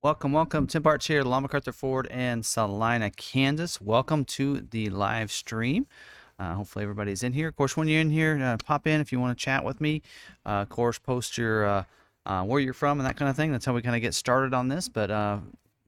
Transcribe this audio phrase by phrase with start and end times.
[0.00, 0.68] Welcome, welcome.
[0.68, 3.80] Tim Bartz here, Long MacArthur Ford and Salina, Kansas.
[3.80, 5.88] Welcome to the live stream.
[6.38, 7.48] Uh, hopefully everybody's in here.
[7.48, 9.80] Of course, when you're in here, uh, pop in if you want to chat with
[9.80, 10.02] me.
[10.46, 11.84] Uh, of course, post your uh,
[12.26, 13.50] uh, where you're from and that kind of thing.
[13.50, 14.88] That's how we kind of get started on this.
[14.88, 15.38] But uh,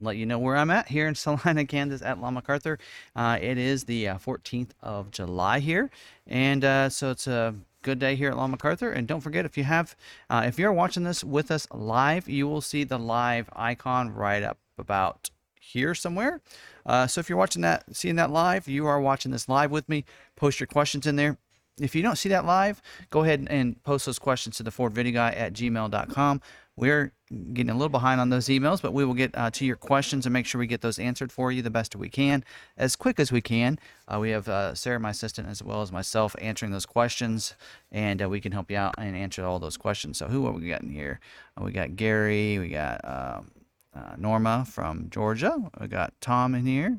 [0.01, 2.81] let you know where I'm at here in Salina, Kansas at Long MacArthur.
[3.17, 5.89] It is the uh, 14th of July here,
[6.27, 8.91] and so it's a good day here at Long MacArthur.
[8.91, 9.97] And don't forget, if you have,
[10.29, 14.43] uh, if you're watching this with us live, you will see the live icon right
[14.43, 16.41] up about here somewhere.
[16.85, 19.89] Uh, so if you're watching that, seeing that live, you are watching this live with
[19.89, 20.05] me.
[20.37, 21.39] Post your questions in there.
[21.81, 24.93] If you don't see that live, go ahead and post those questions to the Ford
[24.93, 26.43] Video Guy at gmail.com.
[26.81, 27.13] We're
[27.53, 30.25] getting a little behind on those emails, but we will get uh, to your questions
[30.25, 32.43] and make sure we get those answered for you the best we can,
[32.79, 33.79] as quick as we can.
[34.09, 37.55] Uh, we have uh, Sarah, my assistant, as well as myself answering those questions,
[37.93, 40.17] and uh, we can help you out and answer all those questions.
[40.17, 41.21] So, who are we got in here?
[41.55, 43.51] Uh, we got Gary, we got um,
[43.95, 46.99] uh, Norma from Georgia, we got Tom in here,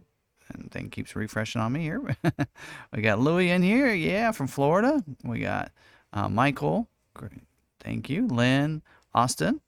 [0.53, 2.15] and thing keeps refreshing on me here.
[2.95, 5.03] we got Louie in here, yeah, from Florida.
[5.23, 5.71] We got
[6.29, 7.41] Michael, great,
[7.79, 8.83] thank you, Lynn,
[9.15, 9.59] Austin,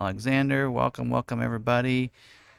[0.00, 2.10] Alexander, welcome, welcome everybody.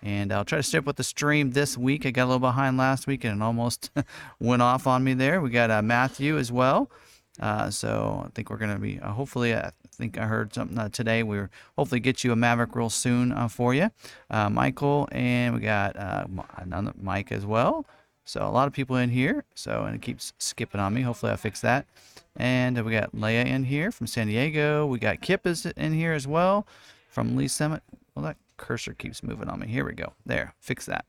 [0.03, 2.05] And I'll try to up with the stream this week.
[2.05, 3.89] I got a little behind last week and it almost
[4.39, 5.41] went off on me there.
[5.41, 6.91] We got uh, Matthew as well.
[7.39, 10.77] Uh, so I think we're going to be, uh, hopefully, I think I heard something
[10.77, 11.23] uh, today.
[11.23, 13.89] We're hopefully get you a Maverick real soon uh, for you.
[14.29, 16.25] Uh, Michael, and we got uh,
[16.57, 17.87] another Mike as well.
[18.23, 19.45] So a lot of people in here.
[19.55, 21.01] So, and it keeps skipping on me.
[21.01, 21.87] Hopefully I fix that.
[22.35, 24.85] And uh, we got Leia in here from San Diego.
[24.85, 26.67] We got Kip is in here as well
[27.11, 27.83] from Lee Summit.
[28.15, 29.67] Well, that cursor keeps moving on me.
[29.67, 30.13] Here we go.
[30.25, 31.05] There, fix that.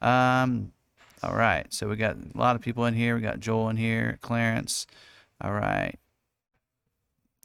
[0.00, 0.72] Um,
[1.22, 1.72] all right.
[1.72, 3.14] So we got a lot of people in here.
[3.14, 4.86] We got Joel in here, Clarence.
[5.40, 5.96] All right.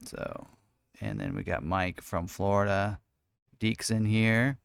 [0.04, 0.48] So,
[1.00, 2.98] and then we got Mike from Florida.
[3.60, 4.58] Deeks in here.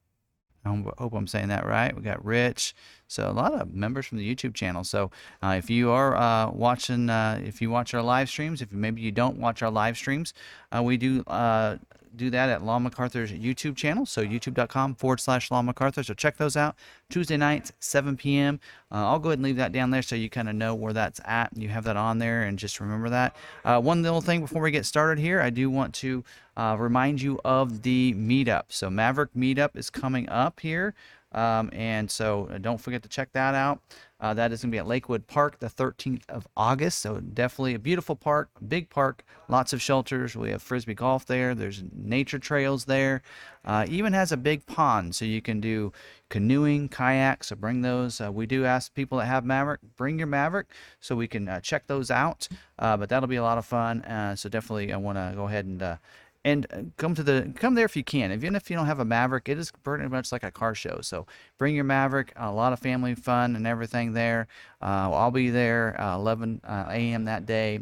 [0.65, 1.93] I hope I'm saying that right.
[1.93, 2.73] We got Rich.
[3.07, 4.85] So a lot of members from the YouTube channel.
[4.85, 8.71] So uh, if you are uh, watching, uh, if you watch our live streams, if
[8.71, 10.33] maybe you don't watch our live streams,
[10.71, 11.77] uh, we do uh,
[12.15, 14.05] do that at Long MacArthur's YouTube channel.
[14.05, 16.03] So youtube.com forward slash Long MacArthur.
[16.03, 16.75] So check those out.
[17.09, 18.59] Tuesday nights, 7 p.m.
[18.91, 20.93] Uh, I'll go ahead and leave that down there so you kind of know where
[20.93, 21.51] that's at.
[21.55, 23.35] You have that on there and just remember that.
[23.65, 26.23] Uh, one little thing before we get started here, I do want to
[26.57, 28.63] uh, remind you of the meetup.
[28.69, 30.93] So Maverick Meetup is coming up here.
[31.33, 33.79] Um, and so uh, don't forget to check that out.
[34.23, 36.99] Uh, that is going to be at Lakewood Park the 13th of August.
[36.99, 40.33] So definitely a beautiful park, big park, lots of shelters.
[40.33, 41.53] We have frisbee golf there.
[41.53, 43.21] There's nature trails there.
[43.65, 45.91] Uh, even has a big pond, so you can do
[46.29, 47.47] canoeing, kayaks.
[47.47, 48.21] So bring those.
[48.21, 50.67] Uh, we do ask people that have Maverick, bring your Maverick,
[51.01, 52.47] so we can uh, check those out.
[52.79, 54.03] Uh, but that'll be a lot of fun.
[54.03, 55.97] Uh, so definitely, I want to go ahead and
[56.45, 58.31] and uh, come to the come there if you can.
[58.31, 60.99] Even if you don't have a Maverick, it is pretty much like a car show.
[61.01, 61.25] So
[61.57, 62.33] bring your Maverick.
[62.35, 64.47] A lot of family fun and everything there.
[64.81, 67.25] Uh, I'll be there uh, 11 uh, a.m.
[67.25, 67.79] that day.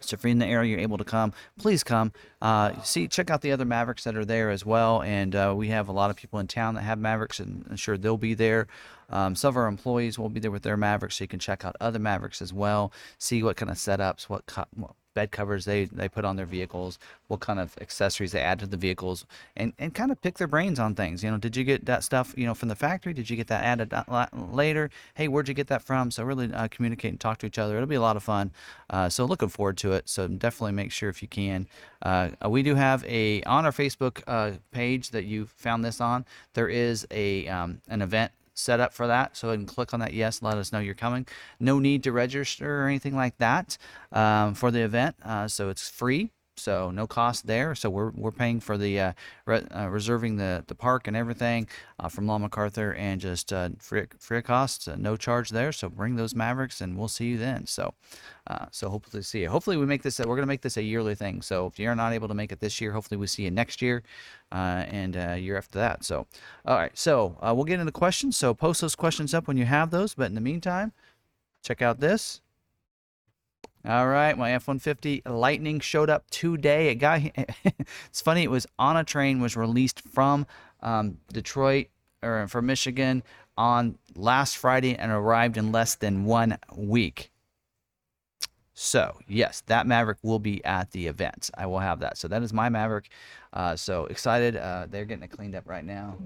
[0.00, 1.32] So if you're in the area, you're able to come.
[1.58, 2.12] Please come.
[2.40, 5.02] Uh, see, check out the other Mavericks that are there as well.
[5.02, 7.76] And uh, we have a lot of people in town that have Mavericks, and I'm
[7.76, 8.68] sure they'll be there.
[9.10, 11.64] Um, some of our employees will be there with their Mavericks, so you can check
[11.64, 12.92] out other Mavericks as well.
[13.18, 14.44] See what kind of setups, what,
[14.74, 16.96] what bed covers they, they put on their vehicles,
[17.26, 20.46] what kind of accessories they add to the vehicles, and, and kind of pick their
[20.46, 21.24] brains on things.
[21.24, 23.12] You know, did you get that stuff, you know, from the factory?
[23.12, 23.92] Did you get that added
[24.52, 24.90] later?
[25.14, 26.12] Hey, where'd you get that from?
[26.12, 27.74] So really uh, communicate and talk to each other.
[27.74, 28.52] It'll be a lot of fun.
[28.88, 30.08] Uh, so looking forward to it.
[30.08, 31.66] So definitely make sure if you can.
[32.00, 36.24] Uh, we do have a on our Facebook uh, page that you found this on.
[36.54, 39.36] There is a um, an event set up for that.
[39.36, 41.26] So and click on that yes, let us know you're coming.
[41.60, 43.78] No need to register or anything like that
[44.12, 45.16] um, for the event.
[45.24, 46.30] Uh, so it's free.
[46.58, 47.74] So no cost there.
[47.74, 49.12] So we're, we're paying for the uh,
[49.46, 53.70] re- uh, reserving the, the park and everything uh, from Long MacArthur and just uh,
[53.78, 55.72] free free of cost, uh, no charge there.
[55.72, 57.66] So bring those Mavericks and we'll see you then.
[57.66, 57.94] So
[58.46, 59.48] uh, so hopefully see you.
[59.48, 60.18] Hopefully we make this.
[60.18, 61.42] We're gonna make this a yearly thing.
[61.42, 63.80] So if you're not able to make it this year, hopefully we see you next
[63.80, 64.02] year
[64.50, 66.04] and year after that.
[66.04, 66.26] So
[66.64, 66.96] all right.
[66.96, 68.36] So we'll get into questions.
[68.36, 70.14] So post those questions up when you have those.
[70.14, 70.92] But in the meantime,
[71.62, 72.40] check out this.
[73.88, 76.88] All right, my F-150 Lightning showed up today.
[76.88, 77.22] It got.
[77.64, 78.42] it's funny.
[78.42, 79.40] It was on a train.
[79.40, 80.46] Was released from
[80.82, 81.86] um, Detroit
[82.22, 83.22] or from Michigan
[83.56, 87.30] on last Friday and arrived in less than one week.
[88.74, 91.48] So yes, that Maverick will be at the event.
[91.56, 92.18] I will have that.
[92.18, 93.08] So that is my Maverick.
[93.54, 94.54] Uh, so excited.
[94.54, 96.18] Uh, they're getting it cleaned up right now.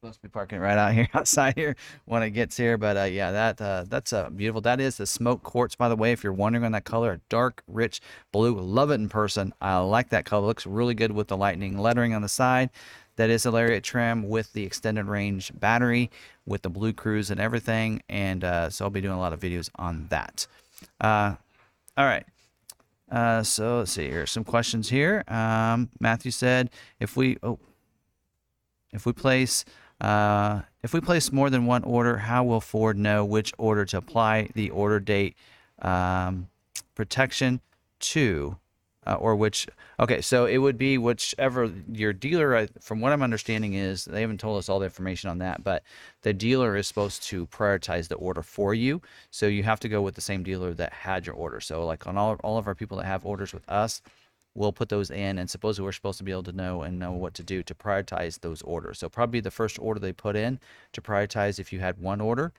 [0.00, 1.74] Supposed to be parking right out here outside here
[2.04, 2.78] when it gets here.
[2.78, 4.60] But uh, yeah, that uh, that's uh, beautiful.
[4.60, 6.12] That is the smoke quartz, by the way.
[6.12, 8.00] If you're wondering on that color, a dark, rich
[8.30, 8.54] blue.
[8.54, 9.52] Love it in person.
[9.60, 10.46] I like that color.
[10.46, 12.70] Looks really good with the lightning lettering on the side.
[13.16, 16.12] that is a Lariat trim with the extended range battery,
[16.46, 18.00] with the Blue Cruise and everything.
[18.08, 20.46] And uh, so I'll be doing a lot of videos on that.
[21.00, 21.34] Uh,
[21.96, 22.24] all right.
[23.10, 24.26] Uh, so let's see here.
[24.26, 25.24] Some questions here.
[25.26, 26.70] Um, Matthew said,
[27.00, 27.58] if we oh,
[28.92, 29.64] if we place
[30.00, 33.98] uh, if we place more than one order, how will Ford know which order to
[33.98, 35.36] apply the order date
[35.82, 36.48] um,
[36.94, 37.60] protection
[38.00, 38.56] to?
[39.06, 39.66] Uh, or which
[39.98, 44.20] okay so it would be whichever your dealer uh, from what i'm understanding is they
[44.20, 45.82] haven't told us all the information on that but
[46.22, 50.02] the dealer is supposed to prioritize the order for you so you have to go
[50.02, 52.74] with the same dealer that had your order so like on all, all of our
[52.74, 54.02] people that have orders with us
[54.58, 57.12] we'll put those in and supposedly we're supposed to be able to know and know
[57.12, 58.98] what to do to prioritize those orders.
[58.98, 60.58] So probably the first order they put in
[60.92, 62.52] to prioritize if you had one order.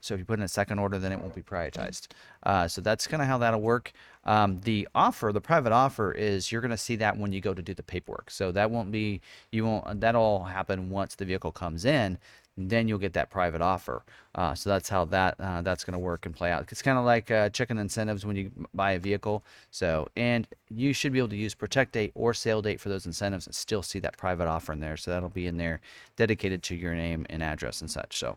[0.00, 2.06] So if you put in a second order then it won't be prioritized.
[2.44, 3.90] Uh, so that's kind of how that'll work.
[4.24, 7.52] Um, the offer the private offer is you're going to see that when you go
[7.52, 8.30] to do the paperwork.
[8.30, 9.20] So that won't be
[9.50, 12.18] you won't that'll happen once the vehicle comes in
[12.56, 14.02] then you'll get that private offer.
[14.34, 16.66] Uh, so that's how that uh, that's going to work and play out.
[16.70, 19.44] It's kind of like uh, checking incentives when you buy a vehicle.
[19.70, 23.06] So and you should be able to use protect date or sale date for those
[23.06, 24.96] incentives and still see that private offer in there.
[24.96, 25.80] So that'll be in there,
[26.16, 28.18] dedicated to your name and address and such.
[28.18, 28.36] So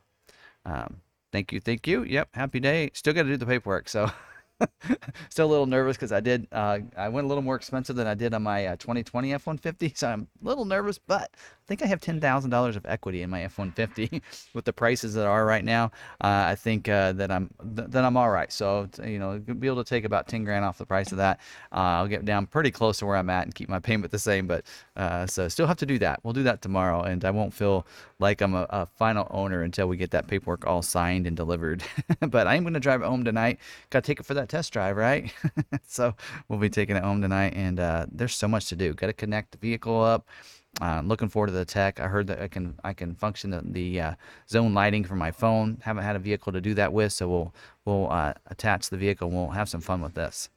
[0.65, 1.01] um,
[1.31, 2.03] thank you, thank you.
[2.03, 2.91] Yep, happy day.
[2.93, 3.89] Still got to do the paperwork.
[3.89, 4.11] So.
[5.29, 6.47] Still a little nervous because I did.
[6.51, 9.97] Uh, I went a little more expensive than I did on my uh, 2020 F150,
[9.97, 10.97] so I'm a little nervous.
[10.97, 14.21] But I think I have ten thousand dollars of equity in my F150
[14.53, 15.85] with the prices that are right now.
[16.21, 18.51] Uh, I think uh, that I'm th- that I'm all right.
[18.51, 21.39] So you know, be able to take about ten grand off the price of that.
[21.71, 24.19] Uh, I'll get down pretty close to where I'm at and keep my payment the
[24.19, 24.47] same.
[24.47, 24.65] But
[24.95, 26.19] uh, so still have to do that.
[26.23, 27.85] We'll do that tomorrow, and I won't feel
[28.19, 31.83] like I'm a, a final owner until we get that paperwork all signed and delivered.
[32.29, 33.59] but I am going to drive home tonight.
[33.89, 35.33] Got to take it for that test drive, right?
[35.87, 36.13] so
[36.47, 38.93] we'll be taking it home tonight, and uh, there's so much to do.
[38.93, 40.27] Got to connect the vehicle up.
[40.79, 41.99] Uh, looking forward to the tech.
[41.99, 44.13] I heard that I can I can function the, the uh,
[44.47, 45.79] zone lighting from my phone.
[45.81, 47.53] Haven't had a vehicle to do that with, so we'll
[47.85, 49.29] we'll uh, attach the vehicle.
[49.31, 50.49] We'll have some fun with this.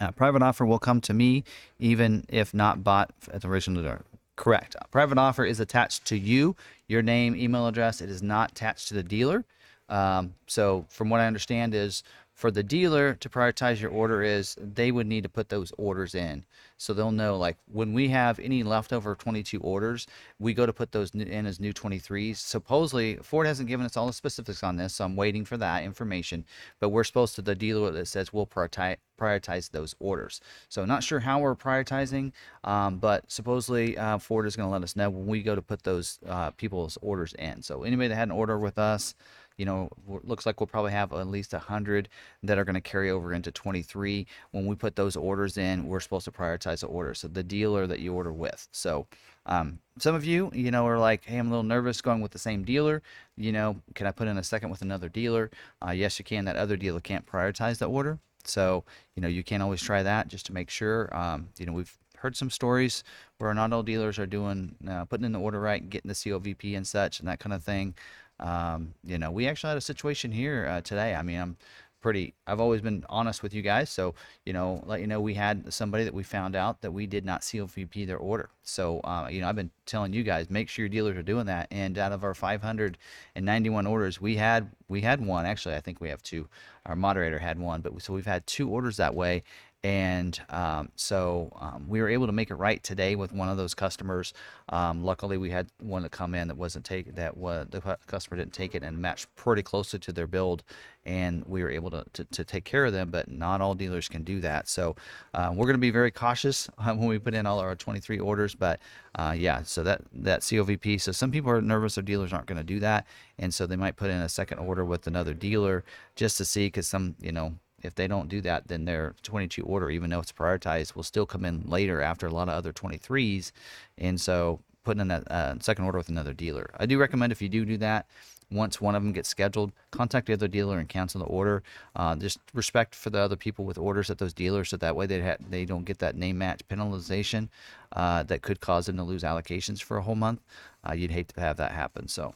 [0.00, 1.44] Uh, private offer will come to me
[1.78, 3.82] even if not bought at the original.
[3.82, 4.02] dealer.
[4.36, 4.76] Correct.
[4.92, 6.54] private offer is attached to you,
[6.86, 8.00] your name, email address.
[8.00, 9.44] It is not attached to the dealer.
[9.88, 12.02] Um, so, from what I understand, is
[12.38, 16.14] for the dealer to prioritize your order is they would need to put those orders
[16.14, 16.44] in.
[16.76, 20.06] So they'll know like when we have any leftover 22 orders
[20.38, 24.06] we go to put those in as new 23s supposedly ford hasn't given us all
[24.06, 26.44] the specifics on this so i'm waiting for that information.
[26.78, 30.40] But we're supposed to the dealer that says we'll prioritize prioritize those orders.
[30.68, 32.30] So not sure how we're prioritizing
[32.62, 35.62] um, but supposedly uh, ford is going to let us know when we go to
[35.62, 37.62] put those uh, people's orders in.
[37.62, 39.16] So anybody that had an order with us
[39.58, 39.90] you know,
[40.24, 42.08] looks like we'll probably have at least 100
[42.44, 44.26] that are going to carry over into 23.
[44.52, 47.12] When we put those orders in, we're supposed to prioritize the order.
[47.12, 48.66] So the dealer that you order with.
[48.72, 49.06] So
[49.46, 52.30] um, some of you, you know, are like, hey, I'm a little nervous going with
[52.30, 53.02] the same dealer.
[53.36, 55.50] You know, can I put in a second with another dealer?
[55.84, 56.44] Uh, yes, you can.
[56.44, 58.18] That other dealer can't prioritize the order.
[58.44, 58.84] So,
[59.16, 61.14] you know, you can always try that just to make sure.
[61.14, 63.04] Um, you know, we've heard some stories
[63.38, 66.76] where not all dealers are doing uh, putting in the order right, getting the COVP
[66.76, 67.94] and such and that kind of thing.
[68.40, 71.14] Um, you know, we actually had a situation here uh, today.
[71.14, 71.56] I mean, I'm
[72.00, 73.90] pretty I've always been honest with you guys.
[73.90, 74.14] So,
[74.44, 77.24] you know, let you know we had somebody that we found out that we did
[77.24, 78.50] not COVP their order.
[78.62, 81.46] So, uh, you know, I've been telling you guys make sure your dealers are doing
[81.46, 81.68] that.
[81.70, 85.46] And out of our 591 orders, we had we had one.
[85.46, 86.48] Actually, I think we have two.
[86.86, 89.42] Our moderator had one, but so we've had two orders that way,
[89.84, 93.56] and um, so um, we were able to make it right today with one of
[93.56, 94.34] those customers.
[94.70, 98.36] Um, luckily, we had one that come in that wasn't take that was the customer
[98.36, 100.64] didn't take it and matched pretty closely to their build,
[101.06, 103.10] and we were able to, to, to take care of them.
[103.10, 104.96] But not all dealers can do that, so
[105.34, 108.56] uh, we're going to be very cautious when we put in all our 23 orders.
[108.56, 108.80] But
[109.14, 111.00] uh, yeah, so that that COVP.
[111.00, 113.06] So some people are nervous if dealers aren't going to do that,
[113.38, 115.84] and so they might put in a second order with another dealer
[116.16, 119.62] just to see because some you know if they don't do that, then their 22
[119.62, 122.72] order, even though it's prioritized, will still come in later after a lot of other
[122.72, 123.52] 23s.
[123.96, 126.70] And so putting in a, uh, second order with another dealer.
[126.78, 128.06] I do recommend if you do do that,
[128.50, 131.62] once one of them gets scheduled, contact the other dealer and cancel the order.
[131.94, 135.06] Uh, just respect for the other people with orders at those dealers, so that way
[135.06, 137.48] they ha- they don't get that name match penalization
[137.92, 140.40] uh, that could cause them to lose allocations for a whole month.
[140.88, 142.08] Uh, you'd hate to have that happen.
[142.08, 142.34] So.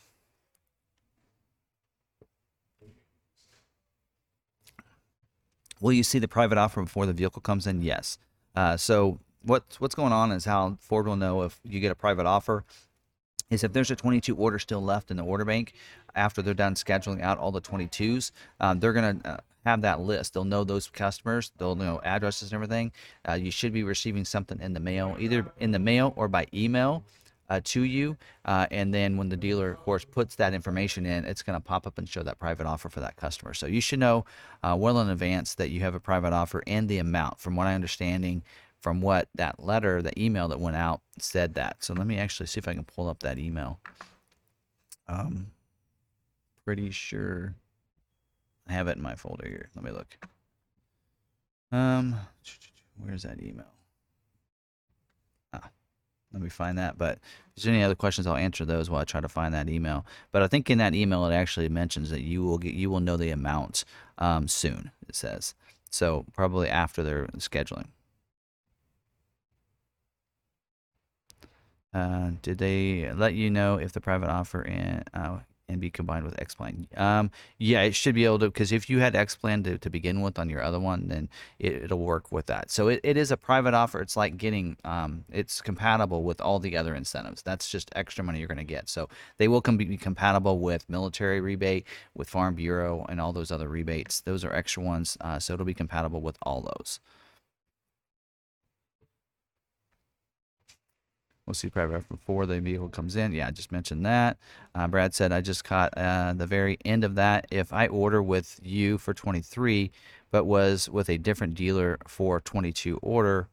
[5.82, 7.82] Will you see the private offer before the vehicle comes in?
[7.82, 8.16] Yes.
[8.54, 11.96] Uh, so what's what's going on is how Ford will know if you get a
[11.96, 12.64] private offer
[13.50, 15.74] is if there's a 22 order still left in the order bank
[16.14, 19.36] after they're done scheduling out all the 22s, um, they're to uh,
[19.66, 20.34] have that list.
[20.34, 22.92] They'll know those customers, they'll know addresses and everything.
[23.28, 26.46] Uh, you should be receiving something in the mail, either in the mail or by
[26.54, 27.02] email
[27.52, 28.16] uh, to you.
[28.47, 31.62] Uh, and then when the dealer, of course, puts that information in, it's going to
[31.62, 33.52] pop up and show that private offer for that customer.
[33.52, 34.25] So you should know
[34.62, 37.40] uh, well in advance that you have a private offer and the amount.
[37.40, 38.42] From what I'm understanding,
[38.80, 41.85] from what that letter, the email that went out said that.
[41.85, 43.78] So let me actually see if I can pull up that email.
[45.06, 45.49] Um,
[46.64, 47.54] pretty sure
[48.66, 49.68] I have it in my folder here.
[49.76, 50.16] Let me look.
[51.71, 52.16] Um,
[52.97, 53.66] where's that email?
[56.32, 56.96] Let me find that.
[56.96, 57.18] But
[57.56, 60.06] if there's any other questions, I'll answer those while I try to find that email.
[60.30, 63.00] But I think in that email it actually mentions that you will get you will
[63.00, 63.84] know the amount
[64.18, 64.90] um, soon.
[65.08, 65.54] It says
[65.92, 67.86] so probably after their scheduling.
[71.94, 75.40] Uh, did they let you know if the private offer and uh,
[75.72, 76.86] and be combined with Xplan?
[76.98, 80.20] Um, yeah, it should be able to because if you had Xplan to, to begin
[80.20, 82.70] with on your other one, then it, will work with that.
[82.70, 84.00] So it, it is a private offer.
[84.00, 87.42] It's like getting um, it's compatible with all the other incentives.
[87.42, 88.88] That's just extra money you're going to get.
[88.88, 93.50] So they will com- be compatible with military rebate, with Farm Bureau, and all those
[93.50, 94.20] other rebates.
[94.20, 95.16] Those are extra ones.
[95.20, 97.00] Uh, so it'll be compatible with all those.
[101.46, 103.32] We'll see paragraph before the vehicle comes in.
[103.32, 104.38] Yeah, I just mentioned that.
[104.75, 107.46] Uh, Brad said, I just caught uh, the very end of that.
[107.50, 109.90] If I order with you for 23,
[110.30, 113.49] but was with a different dealer for 22 order,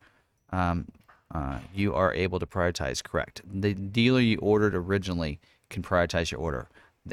[0.51, 0.85] um,
[1.33, 3.41] uh, you are able to prioritize correct.
[3.45, 6.69] The dealer you ordered originally can prioritize your order.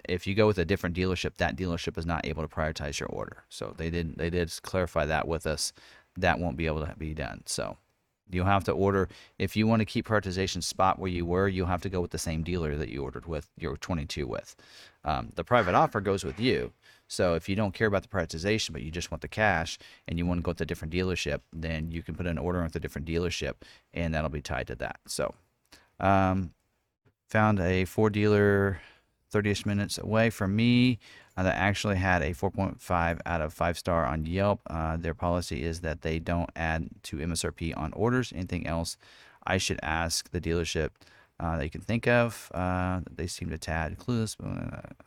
[0.08, 3.08] If you go with a different dealership, that dealership is not able to prioritize your
[3.08, 3.44] order.
[3.48, 5.72] So they did they did clarify that with us.
[6.18, 7.42] That won't be able to be done.
[7.46, 7.76] So
[8.30, 11.48] You'll have to order if you want to keep prioritization spot where you were.
[11.48, 14.56] You'll have to go with the same dealer that you ordered with your 22 with.
[15.04, 16.72] Um, the private offer goes with you.
[17.08, 19.78] So if you don't care about the prioritization, but you just want the cash
[20.08, 22.62] and you want to go with a different dealership, then you can put an order
[22.62, 23.54] with a different dealership,
[23.94, 24.98] and that'll be tied to that.
[25.06, 25.32] So,
[26.00, 26.52] um,
[27.28, 28.80] found a Ford dealer
[29.36, 30.98] 30ish minutes away from me
[31.36, 34.60] uh, that actually had a 4.5 out of 5 star on Yelp.
[34.68, 38.32] Uh, their policy is that they don't add to MSRP on orders.
[38.34, 38.96] Anything else
[39.46, 40.90] I should ask the dealership
[41.38, 42.50] uh, that you can think of?
[42.54, 44.36] Uh, they seem to tad clueless.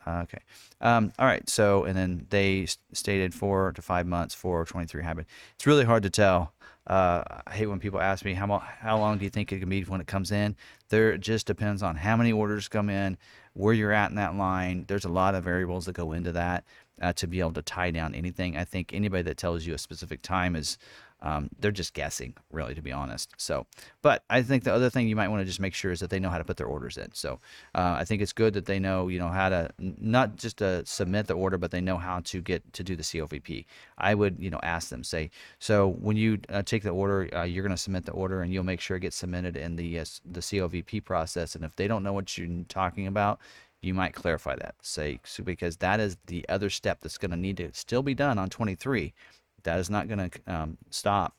[0.06, 0.38] Uh, okay.
[0.80, 1.48] Um, all right.
[1.48, 5.26] So, and then they stated four to five months for 23 hybrid.
[5.56, 6.52] It's really hard to tell.
[6.86, 9.68] Uh, I hate when people ask me how how long do you think it can
[9.68, 10.56] be when it comes in.
[10.88, 13.18] There it just depends on how many orders come in,
[13.54, 14.84] where you're at in that line.
[14.88, 16.64] There's a lot of variables that go into that
[17.00, 18.56] uh, to be able to tie down anything.
[18.56, 20.78] I think anybody that tells you a specific time is
[21.22, 23.32] um, they're just guessing, really, to be honest.
[23.36, 23.66] So,
[24.02, 26.10] but I think the other thing you might want to just make sure is that
[26.10, 27.12] they know how to put their orders in.
[27.12, 27.40] So,
[27.74, 30.84] uh, I think it's good that they know, you know, how to not just to
[30.86, 33.66] submit the order, but they know how to get to do the COVP.
[33.98, 37.42] I would, you know, ask them, say, so when you uh, take the order, uh,
[37.42, 39.98] you're going to submit the order, and you'll make sure it gets submitted in the
[39.98, 41.54] uh, the COVP process.
[41.54, 43.40] And if they don't know what you're talking about,
[43.82, 44.74] you might clarify that.
[44.82, 48.14] Say so because that is the other step that's going to need to still be
[48.14, 49.14] done on 23
[49.64, 51.34] that is not going to um, stop.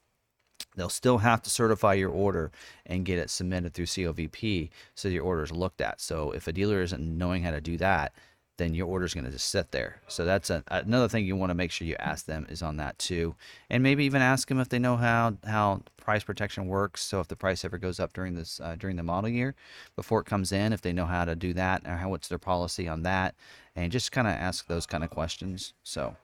[0.76, 2.52] They'll still have to certify your order
[2.86, 6.00] and get it submitted through COVP so your order is looked at.
[6.00, 8.14] So if a dealer isn't knowing how to do that,
[8.62, 10.02] then your order is going to just sit there.
[10.08, 12.78] So that's a, another thing you want to make sure you ask them is on
[12.78, 13.36] that too,
[13.70, 17.02] and maybe even ask them if they know how how price protection works.
[17.02, 19.56] So if the price ever goes up during this uh, during the model year,
[19.96, 22.38] before it comes in, if they know how to do that or how what's their
[22.38, 23.36] policy on that,
[23.76, 25.74] and just kind of ask those kind of questions.
[25.84, 26.16] So.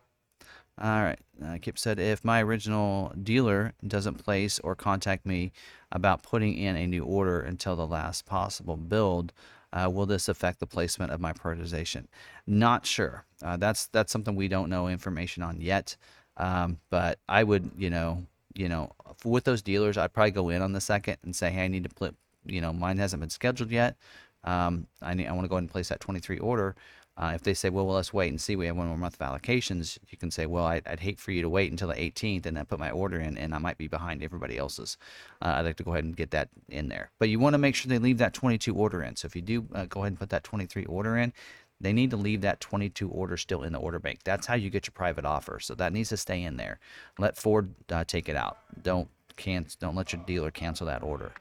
[0.79, 1.19] All right.
[1.43, 5.51] Uh, Kip said, if my original dealer doesn't place or contact me
[5.91, 9.33] about putting in a new order until the last possible build,
[9.73, 12.05] uh, will this affect the placement of my prioritization?
[12.45, 13.25] Not sure.
[13.41, 15.97] Uh, that's that's something we don't know information on yet.
[16.37, 18.91] Um, but I would, you know, you know,
[19.23, 21.83] with those dealers, I'd probably go in on the second and say, hey, I need
[21.83, 22.15] to put,
[22.45, 23.95] you know, mine hasn't been scheduled yet.
[24.43, 26.75] Um, I need, I want to go ahead and place that 23 order.
[27.17, 29.19] Uh, if they say, well, well, let's wait and see, we have one more month
[29.19, 31.95] of allocations, you can say, well, I'd, I'd, hate for you to wait until the
[31.95, 34.97] 18th and then put my order in, and I might be behind everybody else's.
[35.41, 37.09] Uh, I'd like to go ahead and get that in there.
[37.17, 39.15] But you want to make sure they leave that 22 order in.
[39.15, 41.33] So if you do uh, go ahead and put that 23 order in,
[41.81, 44.19] they need to leave that 22 order still in the order bank.
[44.23, 45.59] That's how you get your private offer.
[45.59, 46.79] So that needs to stay in there.
[47.17, 48.57] Let Ford uh, take it out.
[48.83, 51.31] Don't can don't let your dealer cancel that order.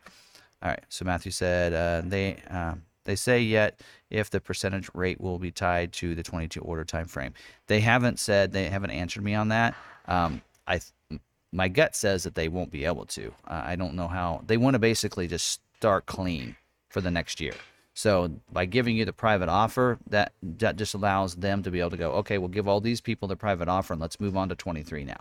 [0.63, 0.85] All right.
[0.89, 2.75] So Matthew said uh, they uh,
[3.07, 7.07] they say yet if the percentage rate will be tied to the 22 order time
[7.07, 7.33] frame.
[7.67, 9.75] They haven't said, they haven't answered me on that.
[10.07, 10.81] Um, I,
[11.53, 13.33] my gut says that they won't be able to.
[13.47, 14.43] Uh, I don't know how.
[14.47, 16.57] They want to basically just start clean
[16.91, 17.55] for the next year.
[17.97, 21.91] So by giving you the private offer, that that just allows them to be able
[21.91, 24.51] to go, okay, we'll give all these people the private offer and let's move on
[24.51, 25.17] to 23 now.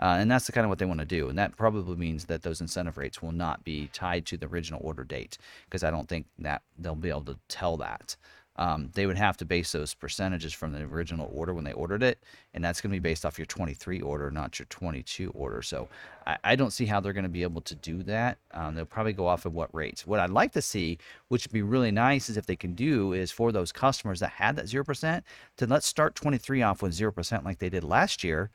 [0.00, 1.28] Uh, and that's the kind of what they want to do.
[1.28, 4.80] And that probably means that those incentive rates will not be tied to the original
[4.82, 8.16] order date because I don't think that they'll be able to tell that
[8.58, 12.02] um, they would have to base those percentages from the original order when they ordered
[12.02, 12.18] it,
[12.54, 15.62] and that's going to be based off your 23 order, not your 22 order.
[15.62, 15.88] So
[16.26, 18.38] I, I don't see how they're going to be able to do that.
[18.52, 20.06] Um, they'll probably go off of what rates.
[20.06, 20.98] What I'd like to see,
[21.28, 24.30] which would be really nice, is if they can do is for those customers that
[24.30, 25.24] had that zero percent
[25.56, 28.50] to let's start 23 off with zero percent like they did last year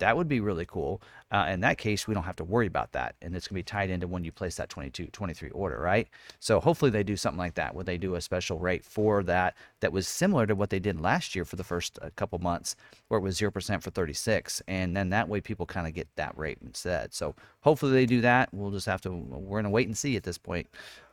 [0.00, 1.00] that would be really cool.
[1.30, 3.14] Uh, in that case, we don't have to worry about that.
[3.22, 6.08] And it's going to be tied into when you place that 22, 23 order, right?
[6.40, 9.56] So hopefully they do something like that where they do a special rate for that
[9.80, 12.74] that was similar to what they did last year for the first uh, couple months
[13.08, 14.62] where it was 0% for 36.
[14.66, 17.14] And then that way people kind of get that rate instead.
[17.14, 18.52] So hopefully they do that.
[18.52, 20.66] We'll just have to, we're going to wait and see at this point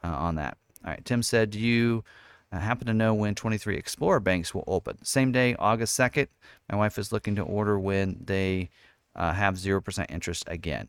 [0.03, 0.57] uh, on that.
[0.83, 1.05] All right.
[1.05, 2.03] Tim said, do you
[2.51, 5.03] I happen to know when 23 Explorer banks will open.
[5.03, 6.27] Same day, August 2nd.
[6.71, 8.69] My wife is looking to order when they
[9.15, 10.87] uh, have 0% interest again.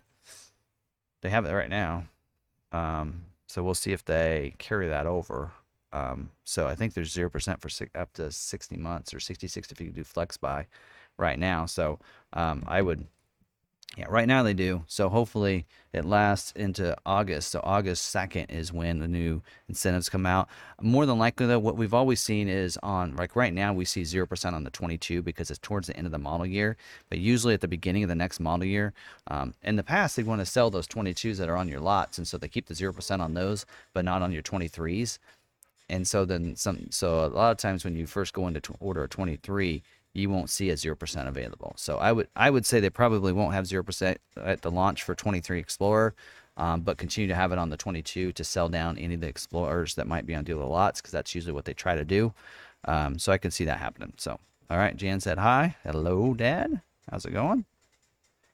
[1.20, 2.04] They have it right now.
[2.70, 5.50] Um, so we'll see if they carry that over.
[5.92, 9.80] Um, so I think there's 0% for six, up to 60 months or 66 if
[9.80, 10.66] you do flex buy
[11.16, 11.66] right now.
[11.66, 11.98] So
[12.34, 13.06] um, I would
[13.98, 14.84] yeah, right now they do.
[14.86, 17.50] So hopefully it lasts into August.
[17.50, 20.48] So August 2nd is when the new incentives come out.
[20.80, 24.02] More than likely, though, what we've always seen is on, like right now, we see
[24.02, 26.76] 0% on the 22 because it's towards the end of the model year.
[27.10, 28.92] But usually at the beginning of the next model year,
[29.26, 32.18] um, in the past, they want to sell those 22s that are on your lots.
[32.18, 35.18] And so they keep the 0% on those, but not on your 23s.
[35.88, 39.02] And so then some, so a lot of times when you first go into order
[39.02, 39.82] a 23,
[40.18, 41.72] you won't see a 0% available.
[41.76, 45.14] So I would I would say they probably won't have 0% at the launch for
[45.14, 46.14] 23 Explorer,
[46.56, 49.28] um, but continue to have it on the 22 to sell down any of the
[49.28, 52.34] Explorers that might be on dealer lots because that's usually what they try to do.
[52.84, 54.12] Um, so I can see that happening.
[54.16, 54.38] So
[54.70, 55.76] all right, Jan said hi.
[55.84, 56.82] Hello, Dad.
[57.10, 57.64] How's it going?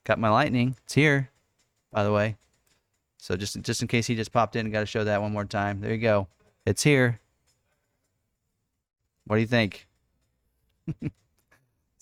[0.05, 0.77] Got my lightning.
[0.85, 1.31] It's here,
[1.91, 2.37] by the way.
[3.19, 5.33] So just just in case he just popped in, and got to show that one
[5.33, 5.81] more time.
[5.81, 6.29] There you go.
[6.67, 7.21] It's here.
[9.27, 9.87] What do you think?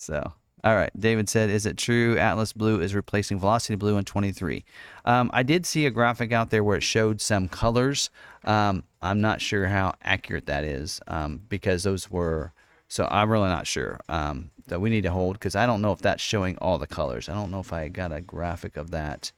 [0.03, 0.33] So,
[0.63, 0.91] all right.
[0.99, 4.63] David said, "Is it true Atlas Blue is replacing Velocity Blue in 23?"
[5.05, 8.09] Um, I did see a graphic out there where it showed some colors.
[8.43, 12.53] Um, I'm not sure how accurate that is um, because those were.
[12.87, 15.93] So I'm really not sure um, that we need to hold because I don't know
[15.93, 17.27] if that's showing all the colors.
[17.27, 19.31] I don't know if I got a graphic of that.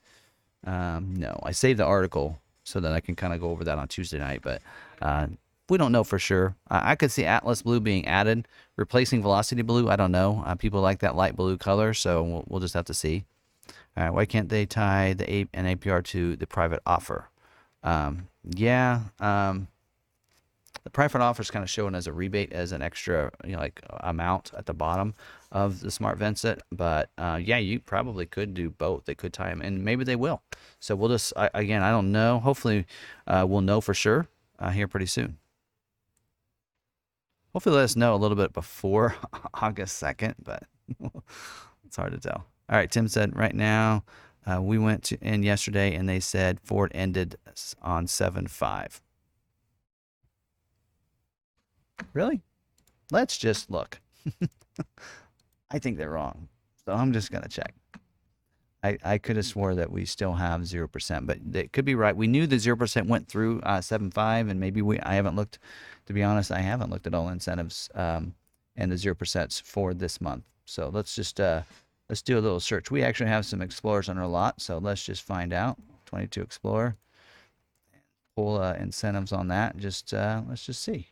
[0.66, 3.78] Um, no, I saved the article so that I can kind of go over that
[3.78, 4.60] on Tuesday night, but
[5.00, 5.28] uh,
[5.68, 6.56] we don't know for sure.
[6.70, 9.88] Uh, I could see Atlas Blue being added, replacing Velocity Blue.
[9.88, 10.42] I don't know.
[10.46, 13.24] Uh, people like that light blue color, so we'll, we'll just have to see.
[13.96, 17.28] All right, why can't they tie the A- an APR to the private offer?
[17.82, 19.68] Um, yeah, um,
[20.84, 23.58] the private offer is kind of shown as a rebate as an extra you know,
[23.58, 25.14] like amount at the bottom
[25.50, 26.60] of the smart Vincent.
[26.70, 29.06] But uh, yeah, you probably could do both.
[29.06, 30.42] They could tie them, and maybe they will.
[30.78, 32.38] So we'll just I, again, I don't know.
[32.38, 32.86] Hopefully,
[33.26, 34.28] uh, we'll know for sure
[34.60, 35.38] uh, here pretty soon
[37.56, 39.16] hopefully let us know a little bit before
[39.54, 40.64] August 2nd, but
[41.86, 42.44] it's hard to tell.
[42.68, 44.04] All right, Tim said right now
[44.46, 47.36] uh, we went to in yesterday and they said Ford ended
[47.80, 49.00] on 7 5.
[52.12, 52.42] Really?
[53.10, 54.00] Let's just look.
[55.70, 56.48] I think they're wrong.
[56.84, 57.74] So I'm just going to check.
[58.86, 62.16] I, I could have swore that we still have 0%, but it could be right.
[62.16, 65.58] We knew the 0% went through uh, 7.5, and maybe we, I haven't looked,
[66.06, 68.34] to be honest, I haven't looked at all incentives um,
[68.76, 70.44] and the 0% for this month.
[70.64, 71.62] So let's just, uh,
[72.08, 72.90] let's do a little search.
[72.90, 75.78] We actually have some Explorers on our lot, so let's just find out.
[76.06, 76.96] 22 Explorer.
[78.36, 79.76] Pull uh, incentives on that.
[79.76, 81.08] Just, uh, let's just see.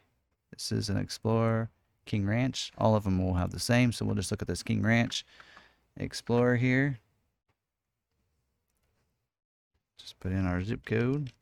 [0.52, 1.70] This is an Explorer,
[2.04, 2.70] King Ranch.
[2.78, 5.24] All of them will have the same, so we'll just look at this King Ranch
[5.96, 6.98] Explorer here.
[9.98, 11.33] Just put in our zip code.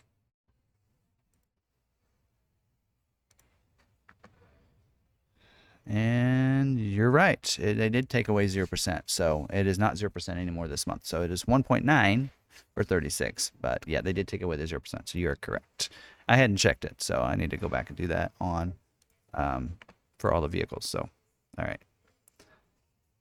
[5.87, 7.59] And you're right.
[7.61, 9.03] It, they did take away 0%.
[9.07, 11.05] So it is not 0% anymore this month.
[11.05, 12.31] So it is 1.9
[12.75, 13.53] for 36.
[13.61, 14.81] But yeah, they did take away the 0%.
[15.09, 15.91] So you're correct.
[16.29, 17.03] I hadn't checked it.
[17.03, 18.75] So I need to go back and do that on
[19.35, 19.73] um,
[20.19, 20.89] for all the vehicles.
[20.89, 21.09] So,
[21.59, 21.81] all right.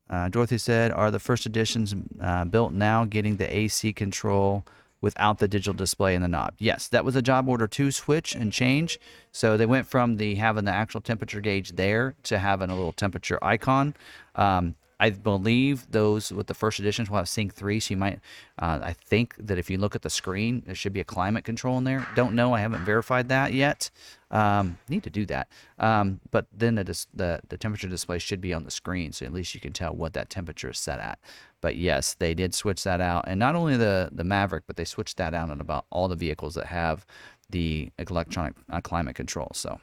[0.10, 4.65] Uh, Dorothy said, Are the first editions uh, built now getting the AC control?
[5.01, 6.53] Without the digital display in the knob.
[6.59, 8.99] Yes, that was a job order two switch and change.
[9.31, 12.93] So they went from the having the actual temperature gauge there to having a little
[12.93, 13.95] temperature icon.
[14.35, 17.79] Um, I believe those with the first editions will have Sync 3.
[17.79, 18.19] So you might,
[18.59, 21.43] uh, I think that if you look at the screen, there should be a climate
[21.43, 22.07] control in there.
[22.15, 22.53] Don't know.
[22.53, 23.89] I haven't verified that yet.
[24.31, 25.49] Um, need to do that.
[25.77, 29.25] Um, but then the, dis- the the temperature display should be on the screen, so
[29.25, 31.19] at least you can tell what that temperature is set at.
[31.59, 34.85] But yes, they did switch that out, and not only the the Maverick, but they
[34.85, 37.05] switched that out on about all the vehicles that have
[37.49, 39.51] the electronic uh, climate control.
[39.53, 39.79] So.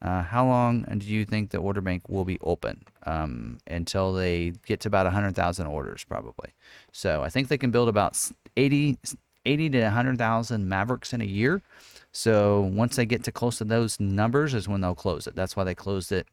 [0.00, 2.84] Uh, how long do you think the order bank will be open?
[3.04, 6.50] Um, until they get to about 100,000 orders, probably.
[6.92, 8.16] So I think they can build about
[8.56, 8.96] 80,
[9.44, 11.62] 80 to 100,000 Mavericks in a year.
[12.12, 15.36] So once they get to close to those numbers, is when they'll close it.
[15.36, 16.26] That's why they closed it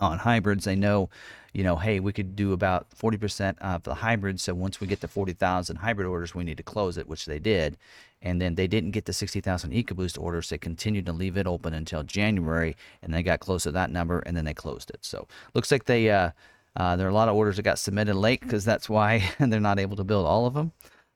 [0.00, 0.64] on hybrids.
[0.64, 1.08] They know,
[1.52, 4.42] you know, hey, we could do about 40% of the hybrids.
[4.42, 7.38] So once we get to 40,000 hybrid orders, we need to close it, which they
[7.38, 7.76] did.
[8.22, 10.48] And then they didn't get the 60,000 EcoBoost orders.
[10.48, 14.20] They continued to leave it open until January, and they got close to that number,
[14.20, 15.04] and then they closed it.
[15.04, 16.30] So looks like they, uh,
[16.76, 19.60] uh, there are a lot of orders that got submitted late because that's why they're
[19.60, 20.72] not able to build all of them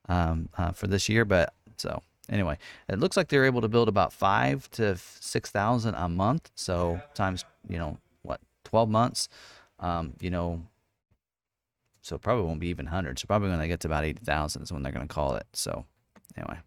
[0.08, 1.24] um, uh, for this year.
[1.24, 2.56] But so anyway,
[2.88, 6.50] it looks like they're able to build about five to six thousand a month.
[6.54, 9.28] So times you know what, twelve months,
[9.78, 10.62] um, you know.
[12.02, 13.18] So probably won't be even hundred.
[13.18, 15.34] So probably when they get to about eighty thousand is when they're going to call
[15.34, 15.46] it.
[15.52, 15.84] So
[16.36, 16.58] anyway.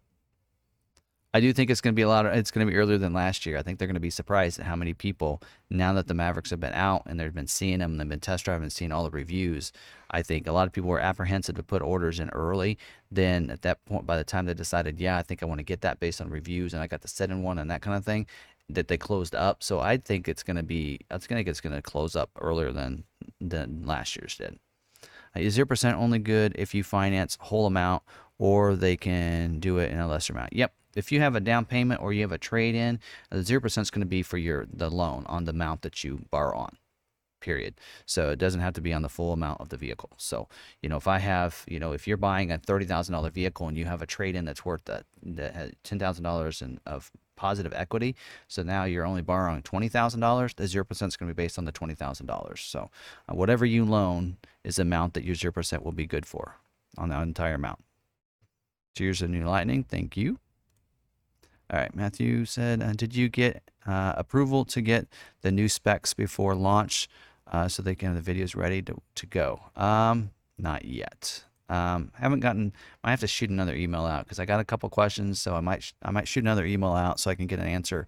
[1.36, 2.28] I do think it's going to be a lot.
[2.28, 3.58] Of, it's going to be earlier than last year.
[3.58, 6.52] I think they're going to be surprised at how many people now that the Mavericks
[6.52, 8.92] have been out and they've been seeing them and they've been test driving and seeing
[8.92, 9.72] all the reviews.
[10.12, 12.78] I think a lot of people were apprehensive to put orders in early.
[13.10, 15.64] Then at that point, by the time they decided, yeah, I think I want to
[15.64, 17.98] get that based on reviews and I got the set in one and that kind
[17.98, 18.28] of thing,
[18.70, 19.64] that they closed up.
[19.64, 21.00] So I think it's going to be.
[21.12, 23.04] I think it's going to close up earlier than
[23.42, 24.60] than last year's did.
[25.36, 28.04] Is zero percent only good if you finance whole amount,
[28.38, 30.54] or they can do it in a lesser amount?
[30.54, 33.62] Yep, if you have a down payment or you have a trade in, the zero
[33.62, 36.58] percent is going to be for your the loan on the amount that you borrow
[36.58, 36.78] on.
[37.42, 37.76] Period.
[38.06, 40.12] So it doesn't have to be on the full amount of the vehicle.
[40.18, 40.48] So
[40.82, 43.68] you know, if I have, you know, if you're buying a thirty thousand dollar vehicle
[43.68, 47.12] and you have a trade in that's worth that, that ten thousand dollars and of
[47.36, 48.16] positive equity,
[48.48, 50.54] so now you're only borrowing twenty thousand dollars.
[50.54, 52.62] The zero percent is going to be based on the twenty thousand dollars.
[52.62, 52.90] So
[53.28, 56.56] uh, whatever you loan is the amount that your zero percent will be good for
[56.98, 57.84] on the entire amount.
[58.96, 59.84] Cheers to New Lightning.
[59.84, 60.40] Thank you.
[61.74, 65.08] All right, Matthew said, uh, did you get uh, approval to get
[65.42, 67.10] the new specs before launch
[67.52, 69.60] uh, so they can have the videos ready to, to go?
[69.76, 71.46] Um, not yet.
[71.70, 72.74] Um, haven't gotten.
[73.04, 75.62] I have to shoot another email out because I got a couple questions, so I
[75.62, 78.06] might I might shoot another email out so I can get an answer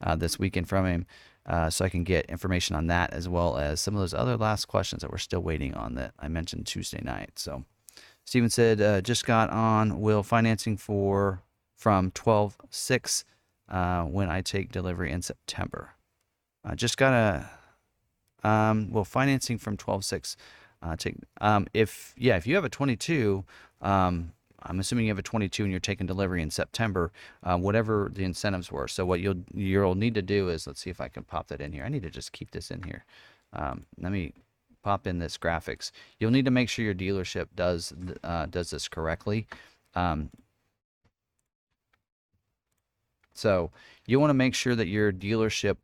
[0.00, 1.06] uh, this weekend from him,
[1.46, 4.36] uh, so I can get information on that as well as some of those other
[4.36, 7.32] last questions that we're still waiting on that I mentioned Tuesday night.
[7.40, 7.64] So,
[8.24, 10.00] Steven said uh, just got on.
[10.00, 11.42] Will financing for
[11.80, 13.24] from 12 6
[13.70, 15.94] uh, when I take delivery in September.
[16.62, 20.36] I just got a, um, well, financing from 12 6.
[20.82, 23.44] Uh, take, um, if, yeah, if you have a 22,
[23.80, 27.12] um, I'm assuming you have a 22 and you're taking delivery in September,
[27.42, 28.86] uh, whatever the incentives were.
[28.86, 31.62] So what you'll you'll need to do is let's see if I can pop that
[31.62, 31.84] in here.
[31.84, 33.06] I need to just keep this in here.
[33.54, 34.34] Um, let me
[34.82, 35.92] pop in this graphics.
[36.18, 39.46] You'll need to make sure your dealership does uh, does this correctly.
[39.94, 40.28] Um,
[43.40, 43.70] so
[44.06, 45.76] you want to make sure that your dealership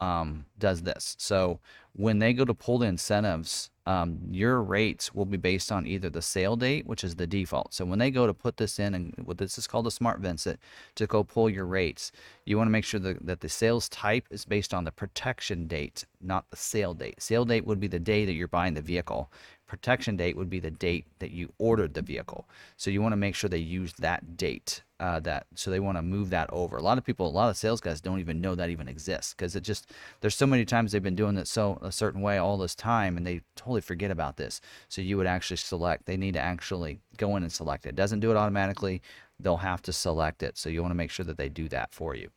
[0.00, 1.16] um, does this.
[1.18, 1.58] So
[1.94, 6.08] when they go to pull the incentives, um, your rates will be based on either
[6.08, 7.74] the sale date, which is the default.
[7.74, 10.20] So when they go to put this in, and what this is called a smart
[10.20, 10.58] Vincent,
[10.94, 12.12] to go pull your rates,
[12.44, 15.66] you want to make sure that, that the sales type is based on the protection
[15.66, 17.20] date, not the sale date.
[17.20, 19.30] Sale date would be the day that you're buying the vehicle
[19.74, 22.48] protection date would be the date that you ordered the vehicle.
[22.76, 24.82] So you want to make sure they use that date.
[25.00, 26.76] Uh, that so they want to move that over.
[26.76, 29.34] A lot of people, a lot of sales guys don't even know that even exists
[29.34, 32.38] because it just there's so many times they've been doing it so a certain way
[32.38, 34.60] all this time and they totally forget about this.
[34.88, 36.06] So you would actually select.
[36.06, 37.90] They need to actually go in and select it.
[37.90, 39.02] It doesn't do it automatically.
[39.40, 40.56] They'll have to select it.
[40.56, 42.30] So you want to make sure that they do that for you.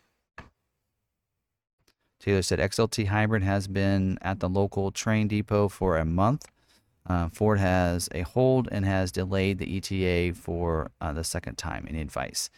[2.19, 6.47] Taylor said XLT hybrid has been at the local train depot for a month.
[7.07, 11.85] Uh, Ford has a hold and has delayed the ETA for uh, the second time.
[11.89, 12.49] Any advice?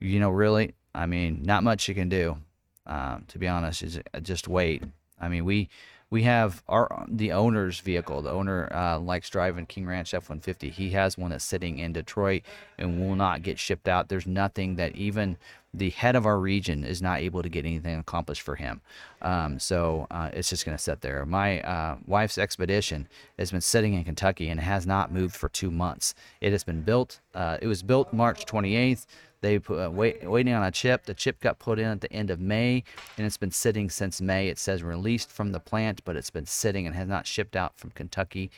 [0.00, 2.38] You know, really, I mean, not much you can do.
[2.86, 4.82] Uh, to be honest, is uh, just wait.
[5.20, 5.68] I mean, we
[6.08, 8.22] we have our the owner's vehicle.
[8.22, 10.72] The owner uh, likes driving King Ranch F-150.
[10.72, 12.42] He has one that's sitting in Detroit
[12.78, 14.08] and will not get shipped out.
[14.08, 15.36] There's nothing that even
[15.72, 18.80] the head of our region is not able to get anything accomplished for him.
[19.22, 21.24] Um, so uh, it's just going to sit there.
[21.24, 23.06] My uh, wife's expedition
[23.38, 26.14] has been sitting in Kentucky and has not moved for two months.
[26.40, 27.20] It has been built.
[27.34, 29.06] Uh, it was built March 28th.
[29.42, 31.04] They put, uh, wait, waiting on a chip.
[31.04, 32.84] The chip got put in at the end of May,
[33.16, 34.48] and it's been sitting since May.
[34.48, 37.78] It says released from the plant, but it's been sitting and has not shipped out
[37.78, 38.50] from Kentucky.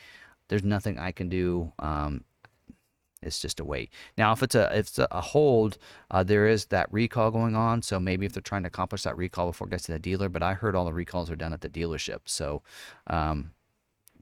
[0.49, 1.71] There's nothing I can do.
[1.79, 2.25] Um,
[3.23, 3.91] It's just a wait.
[4.17, 5.77] Now, if it's a if it's a hold,
[6.11, 7.81] uh, there is that recall going on.
[7.81, 10.29] So maybe if they're trying to accomplish that recall before it gets to the dealer,
[10.29, 12.21] but I heard all the recalls are done at the dealership.
[12.25, 12.61] So
[13.07, 13.51] um,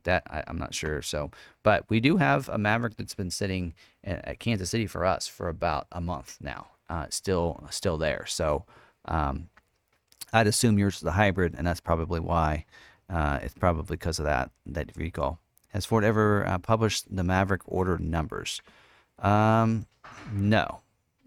[0.04, 1.02] that I, am not sure.
[1.02, 1.32] So,
[1.64, 5.50] but we do have a Maverick that's been sitting at, Kansas City for us for
[5.50, 6.68] about a month now.
[6.90, 8.26] Uh, still still there.
[8.28, 8.66] So
[9.06, 9.50] um,
[10.34, 12.66] I'd assume yours is the hybrid, and that's probably why.
[13.10, 15.40] Uh, it's probably because of that that recall.
[15.70, 18.62] Has Ford ever uh, published the Maverick order numbers?
[19.22, 19.86] Um,
[20.34, 20.82] no,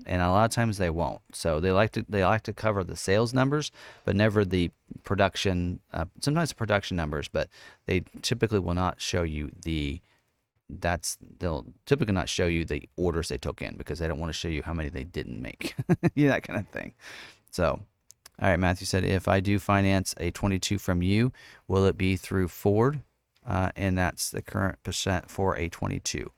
[0.06, 1.20] and a lot of times they won't.
[1.32, 3.70] So they like to they like to cover the sales numbers,
[4.04, 4.70] but never the
[5.04, 5.80] production.
[5.92, 7.48] Uh, sometimes the production numbers, but
[7.86, 10.00] they typically will not show you the.
[10.70, 14.30] That's they'll typically not show you the orders they took in because they don't want
[14.30, 15.74] to show you how many they didn't make,
[16.14, 16.94] yeah, that kind of thing.
[17.50, 17.80] So,
[18.40, 21.32] all right, Matthew said, if I do finance a 22 from you,
[21.68, 23.00] will it be through Ford?
[23.46, 26.30] Uh, and that's the current percent for a 22.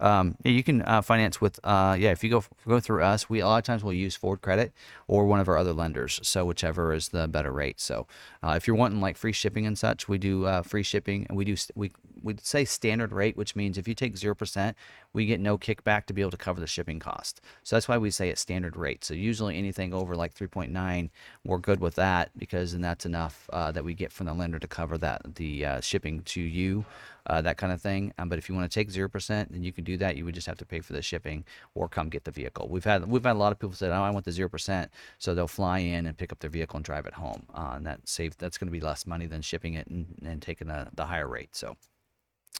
[0.00, 2.10] Um, you can uh, finance with uh, yeah.
[2.10, 4.72] If you go go through us, we a lot of times we'll use Ford Credit
[5.06, 6.18] or one of our other lenders.
[6.22, 7.80] So whichever is the better rate.
[7.80, 8.06] So
[8.42, 11.38] uh, if you're wanting like free shipping and such, we do uh, free shipping and
[11.38, 14.76] we do we we say standard rate, which means if you take zero percent,
[15.12, 17.40] we get no kickback to be able to cover the shipping cost.
[17.62, 19.04] So that's why we say it's standard rate.
[19.04, 21.10] So usually anything over like 3.9,
[21.44, 24.58] we're good with that because then that's enough uh, that we get from the lender
[24.58, 26.84] to cover that the uh, shipping to you
[27.26, 28.12] uh, that kind of thing.
[28.18, 30.16] Um, but if you want to take zero percent, then you can do that.
[30.16, 32.68] You would just have to pay for the shipping or come get the vehicle.
[32.68, 34.90] We've had we've had a lot of people say, "Oh, I want the zero percent,"
[35.18, 37.46] so they'll fly in and pick up their vehicle and drive it home.
[37.54, 40.42] Uh, and that save that's going to be less money than shipping it and, and
[40.42, 41.54] taking the, the higher rate.
[41.56, 41.76] So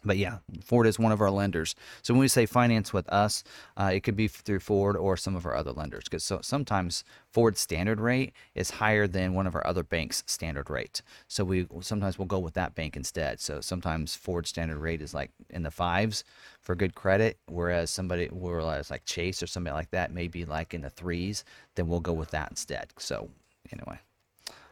[0.04, 1.74] but yeah, Ford is one of our lenders.
[2.02, 3.42] So when we say finance with us,
[3.76, 6.04] uh, it could be through Ford or some of our other lenders.
[6.04, 10.68] Because so, sometimes Ford's standard rate is higher than one of our other banks' standard
[10.68, 11.02] rate.
[11.28, 13.40] So we sometimes we'll go with that bank instead.
[13.40, 16.24] So sometimes Ford's standard rate is like in the fives
[16.60, 20.74] for good credit, whereas somebody, whereas like Chase or somebody like that may be like
[20.74, 21.44] in the threes.
[21.76, 22.88] Then we'll go with that instead.
[22.98, 23.30] So
[23.72, 23.98] anyway,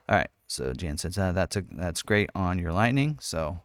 [0.08, 0.30] all right.
[0.46, 3.18] So Jan says uh, that's a, that's great on your Lightning.
[3.20, 3.60] So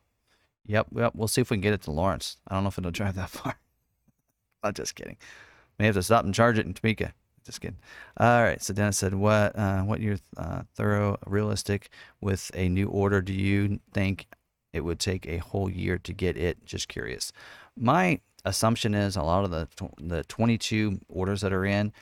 [0.67, 1.13] Yep, yep.
[1.15, 2.37] We'll see if we can get it to Lawrence.
[2.47, 3.57] I don't know if it'll drive that far.
[4.63, 5.17] I'm just kidding.
[5.79, 7.13] May have to stop and charge it in Topeka.
[7.45, 7.77] Just kidding.
[8.17, 8.61] All right.
[8.61, 13.21] So Dennis said, "What, uh, what your uh, thorough, realistic with a new order?
[13.21, 14.27] Do you think
[14.73, 16.65] it would take a whole year to get it?
[16.65, 17.31] Just curious.
[17.77, 21.93] My assumption is a lot of the the 22 orders that are in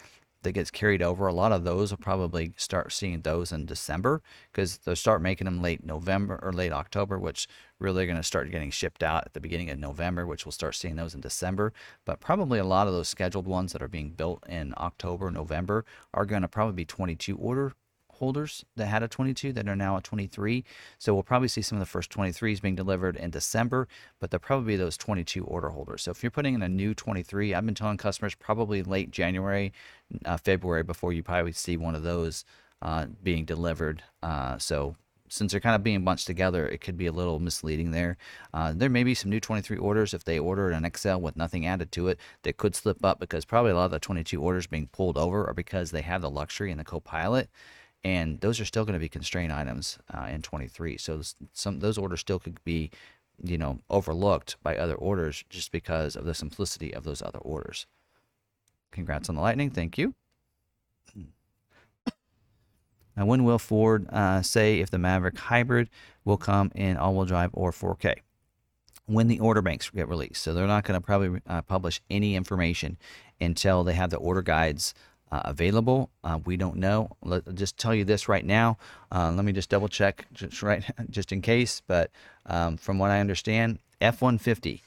[0.46, 4.22] that gets carried over, a lot of those will probably start seeing those in December
[4.52, 7.48] because they'll start making them late November or late October, which
[7.80, 10.54] really are going to start getting shipped out at the beginning of November, which we'll
[10.54, 11.74] start seeing those in December.
[12.06, 15.84] But probably a lot of those scheduled ones that are being built in October, November
[16.14, 17.74] are going to probably be 22 order
[18.16, 20.64] holders that had a 22 that are now at 23.
[20.98, 23.88] So we'll probably see some of the first 23s being delivered in December,
[24.20, 26.04] but they'll probably be those 22 order holders.
[26.04, 29.74] So if you're putting in a new 23, I've been telling customers probably late January,
[30.26, 32.46] uh, February before you probably see one of those
[32.82, 34.04] uh, being delivered.
[34.22, 34.96] Uh, so
[35.28, 38.18] since they're kind of being bunched together, it could be a little misleading there.
[38.54, 41.66] Uh, there may be some new 23 orders if they order an XL with nothing
[41.66, 44.68] added to it that could slip up because probably a lot of the 22 orders
[44.68, 47.50] being pulled over are because they have the luxury and the co-pilot
[48.06, 50.96] and those are still going to be constrained items uh, in 23.
[50.98, 51.22] So
[51.54, 52.92] some those orders still could be,
[53.44, 57.88] you know, overlooked by other orders just because of the simplicity of those other orders.
[58.96, 60.16] Congrats on the Lightning, thank you.
[63.18, 65.90] Now, when will Ford uh, say if the Maverick Hybrid
[66.24, 68.16] will come in all-wheel drive or 4K?
[69.06, 70.42] When the order banks get released.
[70.42, 72.98] So they're not going to probably uh, publish any information
[73.40, 74.94] until they have the order guides
[75.32, 76.10] uh, available.
[76.24, 77.16] Uh, we don't know.
[77.22, 78.78] Let just tell you this right now.
[79.12, 81.82] Uh, let me just double check just right just in case.
[81.86, 82.12] But
[82.46, 84.82] um, from what I understand, F-150,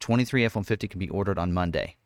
[0.00, 1.96] 23 F-150 can be ordered on Monday.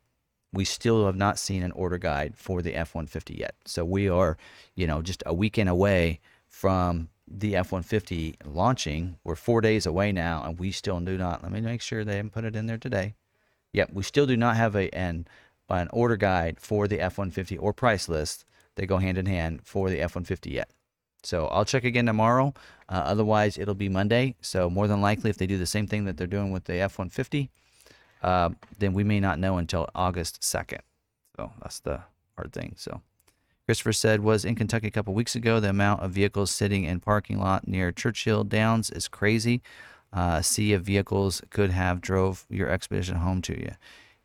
[0.51, 3.55] We still have not seen an order guide for the F-150 yet.
[3.65, 4.37] So we are,
[4.75, 9.17] you know, just a weekend away from the F-150 launching.
[9.23, 11.43] We're four days away now, and we still do not.
[11.43, 13.15] Let me make sure they haven't put it in there today.
[13.73, 15.27] Yep, we still do not have a an
[15.69, 18.43] an order guide for the F-150 or price list.
[18.75, 20.71] They go hand in hand for the F-150 yet.
[21.21, 22.53] So I'll check again tomorrow.
[22.87, 24.35] Uh, otherwise, it'll be Monday.
[24.41, 26.79] So more than likely, if they do the same thing that they're doing with the
[26.79, 27.49] F-150,
[28.21, 30.79] uh, then we may not know until August 2nd.
[31.37, 32.01] So that's the
[32.35, 32.75] hard thing.
[32.77, 33.01] So
[33.65, 35.59] Christopher said was in Kentucky a couple weeks ago.
[35.59, 39.61] The amount of vehicles sitting in parking lot near Churchill Downs is crazy.
[40.11, 43.71] Uh, a sea of vehicles could have drove your expedition home to you.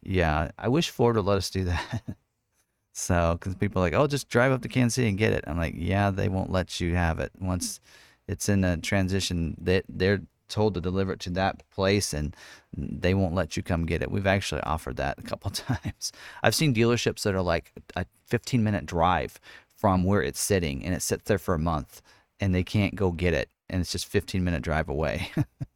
[0.02, 2.02] Yeah, I wish Ford would let us do that.
[2.94, 5.44] so, because people are like, oh, just drive up to Kansas City and get it.
[5.46, 7.80] I'm like, yeah, they won't let you have it once
[8.26, 9.56] it's in a transition.
[9.60, 12.34] That they're told to deliver it to that place and
[12.76, 14.10] they won't let you come get it.
[14.10, 16.12] We've actually offered that a couple times.
[16.42, 19.40] I've seen dealerships that are like a 15 minute drive
[19.76, 22.02] from where it's sitting and it sits there for a month
[22.40, 25.30] and they can't go get it and it's just 15 minute drive away.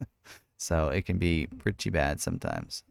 [0.57, 2.83] so it can be pretty bad sometimes.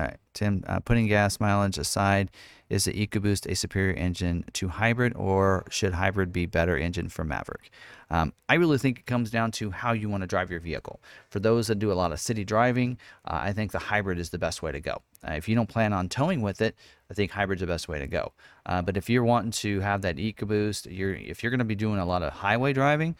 [0.00, 2.30] All right, Tim, uh, putting gas mileage aside,
[2.70, 7.22] is the EcoBoost a superior engine to hybrid, or should hybrid be better engine for
[7.22, 7.70] Maverick?
[8.08, 11.02] Um, I really think it comes down to how you want to drive your vehicle.
[11.28, 14.30] For those that do a lot of city driving, uh, I think the hybrid is
[14.30, 15.02] the best way to go.
[15.22, 16.76] Uh, if you don't plan on towing with it,
[17.10, 18.32] I think hybrid's the best way to go.
[18.64, 21.74] Uh, but if you're wanting to have that EcoBoost, you're if you're going to be
[21.74, 23.16] doing a lot of highway driving,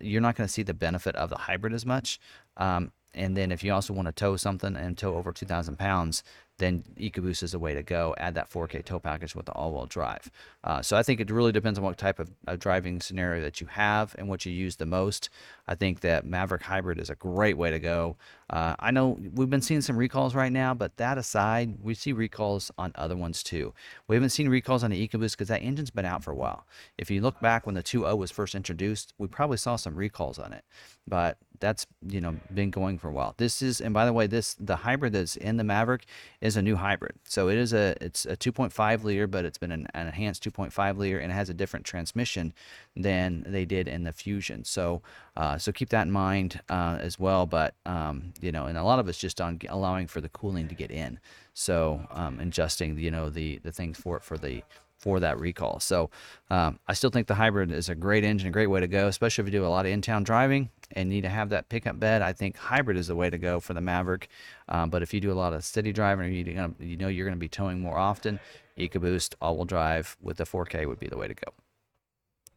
[0.00, 2.18] you're not going to see the benefit of the hybrid as much.
[2.56, 6.22] Um, and then if you also want to tow something and tow over 2,000 pounds,
[6.58, 8.14] then EcoBoost is the way to go.
[8.18, 10.30] Add that 4K tow package with the all-wheel drive.
[10.62, 13.60] Uh, so I think it really depends on what type of, of, driving scenario that
[13.60, 15.30] you have and what you use the most.
[15.66, 18.16] I think that Maverick Hybrid is a great way to go.
[18.50, 22.12] Uh, I know we've been seeing some recalls right now, but that aside, we see
[22.12, 23.72] recalls on other ones too.
[24.06, 26.66] We haven't seen recalls on the EcoBoost because that engine's been out for a while.
[26.98, 30.38] If you look back when the 2.0 was first introduced, we probably saw some recalls
[30.38, 30.64] on it,
[31.08, 33.34] but that's you know been going for a while.
[33.36, 36.04] This is, and by the way, this the hybrid that's in the Maverick
[36.40, 37.14] is a new hybrid.
[37.24, 40.98] So it is a it's a 2.5 liter, but it's been an, an enhanced 2.5
[40.98, 42.52] liter, and it has a different transmission
[42.96, 44.64] than they did in the Fusion.
[44.64, 45.02] So
[45.36, 47.46] uh, so keep that in mind uh, as well.
[47.46, 50.68] But um, you know, and a lot of it's just on allowing for the cooling
[50.68, 51.18] to get in.
[51.52, 54.62] So um, adjusting you know the the things for it for the
[55.04, 55.80] for that recall.
[55.80, 56.08] So
[56.48, 59.06] um, I still think the hybrid is a great engine, a great way to go,
[59.06, 62.00] especially if you do a lot of in-town driving and need to have that pickup
[62.00, 62.22] bed.
[62.22, 64.28] I think hybrid is the way to go for the Maverick.
[64.66, 67.26] Um, but if you do a lot of city driving, or you, you know you're
[67.26, 68.40] going to be towing more often,
[68.78, 71.52] EcoBoost all-wheel drive with the 4K would be the way to go.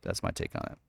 [0.03, 0.87] That's my take on it.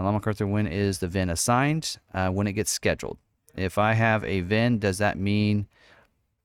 [0.00, 1.98] Now, MacArthur, when is the VIN assigned?
[2.14, 3.18] Uh, when it gets scheduled.
[3.54, 5.66] If I have a VIN, does that mean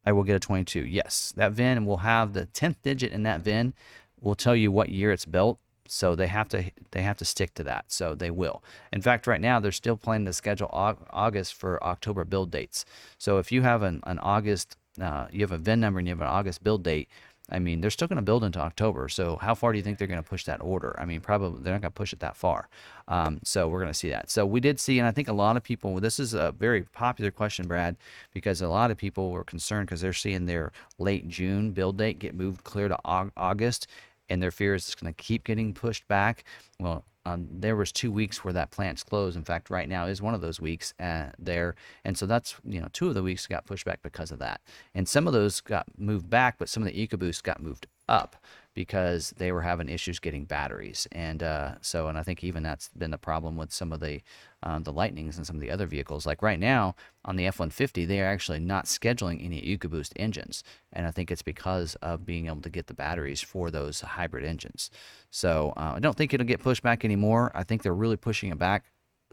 [0.06, 0.86] I will get a 22?
[0.86, 3.74] Yes, that VIN will have the 10th digit in that VIN
[4.20, 5.60] will tell you what year it's built.
[5.88, 7.86] So they have to they have to stick to that.
[7.90, 8.64] So they will.
[8.92, 12.86] In fact, right now they're still planning to schedule August for October build dates.
[13.20, 16.14] So if you have an, an August, uh, you have a VIN number and you
[16.14, 17.08] have an August build date,
[17.50, 19.08] I mean, they're still going to build into October.
[19.08, 20.96] So how far do you think they're going to push that order?
[21.00, 22.70] I mean, probably they're not going to push it that far.
[23.08, 24.32] Um, so we're going to see that.
[24.32, 26.84] So we did see, and I think a lot of people, this is a very
[26.84, 27.98] popular question, Brad,
[28.34, 32.20] because a lot of people were concerned because they're seeing their late June build date
[32.20, 33.88] get moved clear to August
[34.30, 36.44] and their fear is it's going to keep getting pushed back.
[36.80, 39.36] Well, um, there was two weeks where that plant's closed.
[39.36, 42.80] In fact, right now is one of those weeks uh, there, and so that's you
[42.80, 44.62] know two of the weeks got pushed back because of that,
[44.94, 48.36] and some of those got moved back, but some of the EcoBoost got moved up
[48.76, 51.08] because they were having issues getting batteries.
[51.12, 54.22] And uh, so, and I think even that's been the problem with some of the
[54.66, 56.26] um, the Lightnings and some of the other vehicles.
[56.26, 61.08] Like right now on the F-150, they are actually not scheduling any EcoBoost engines, and
[61.08, 64.90] I think it's because of being able to get the batteries for those hybrid engines.
[65.30, 67.52] So uh, I don't think it'll get pushed back anymore.
[67.56, 68.86] I think they're really pushing it back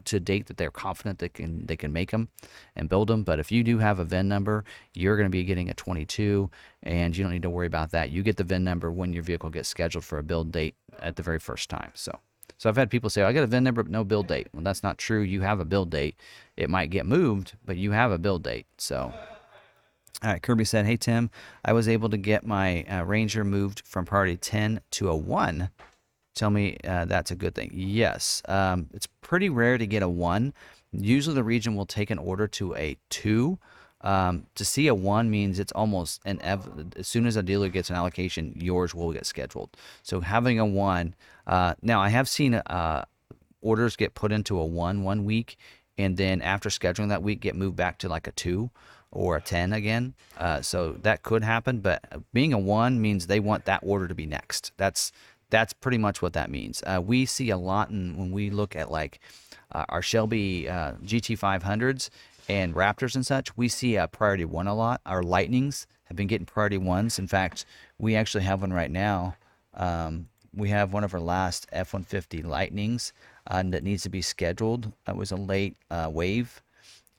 [0.05, 2.29] to date that they're confident they can they can make them
[2.75, 3.23] and build them.
[3.23, 6.49] But if you do have a VIN number, you're going to be getting a 22,
[6.83, 8.11] and you don't need to worry about that.
[8.11, 11.15] You get the VIN number when your vehicle gets scheduled for a build date at
[11.15, 11.91] the very first time.
[11.93, 12.19] So.
[12.63, 14.47] So I've had people say, I got a VIN number, but no build date.
[14.53, 15.19] Well, that's not true.
[15.19, 16.15] You have a build date.
[16.55, 18.67] It might get moved, but you have a build date.
[18.77, 19.11] So,
[20.23, 20.41] all right.
[20.41, 21.29] Kirby said, Hey, Tim,
[21.65, 25.71] I was able to get my uh, Ranger moved from priority 10 to a 1
[26.35, 27.69] Tell me uh, that's a good thing.
[27.73, 30.53] Yes, um, it's pretty rare to get a one.
[30.91, 33.59] Usually, the region will take an order to a two.
[34.01, 37.69] Um, to see a one means it's almost an ev- as soon as a dealer
[37.69, 39.77] gets an allocation, yours will get scheduled.
[40.01, 41.13] So having a one.
[41.45, 43.05] Uh, now, I have seen uh,
[43.61, 45.57] orders get put into a one one week,
[45.97, 48.71] and then after scheduling that week, get moved back to like a two
[49.13, 50.15] or a 10 again.
[50.37, 52.03] Uh, so that could happen, but
[52.33, 54.71] being a one means they want that order to be next.
[54.77, 55.11] That's
[55.49, 56.81] that's pretty much what that means.
[56.83, 59.19] Uh, we see a lot in, when we look at like
[59.71, 62.09] uh, our Shelby uh, GT500s
[62.49, 63.55] and Raptors and such.
[63.55, 65.01] We see a priority one a lot.
[65.05, 67.19] Our Lightnings have been getting priority ones.
[67.19, 67.65] In fact,
[67.99, 69.35] we actually have one right now.
[69.75, 73.13] Um, we have one of our last F-150 Lightnings
[73.47, 74.91] uh, that needs to be scheduled.
[75.05, 76.61] That was a late uh, wave.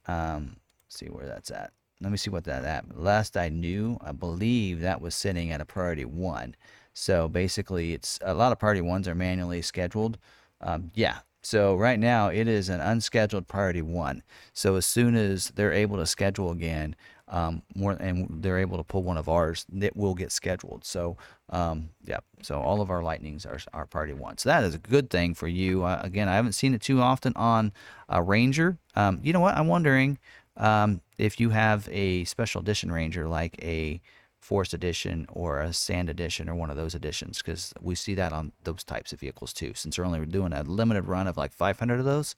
[0.07, 0.57] Um,
[0.88, 1.73] see where that's at.
[2.01, 2.99] Let me see what that at.
[2.99, 6.54] Last I knew, I believe that was sitting at a priority one.
[6.92, 10.19] So basically, it's a lot of priority ones are manually scheduled.
[10.61, 11.19] Um, yeah.
[11.42, 14.23] So right now it is an unscheduled priority one.
[14.54, 16.96] So as soon as they're able to schedule again,
[17.29, 20.85] um, more and they're able to pull one of ours that will get scheduled.
[20.85, 21.17] So
[21.51, 24.38] um, yeah, so all of our lightnings are are priority one.
[24.38, 25.85] So that is a good thing for you.
[25.85, 27.73] Uh, again, I haven't seen it too often on
[28.09, 28.79] a Ranger.
[28.95, 29.57] Um, you know what?
[29.57, 30.19] I'm wondering
[30.57, 34.01] um, if you have a special edition Ranger like a
[34.45, 38.33] Forest Edition or a Sand Edition or one of those editions because we see that
[38.33, 39.73] on those types of vehicles too.
[39.75, 42.37] Since we're only doing a limited run of like 500 of those,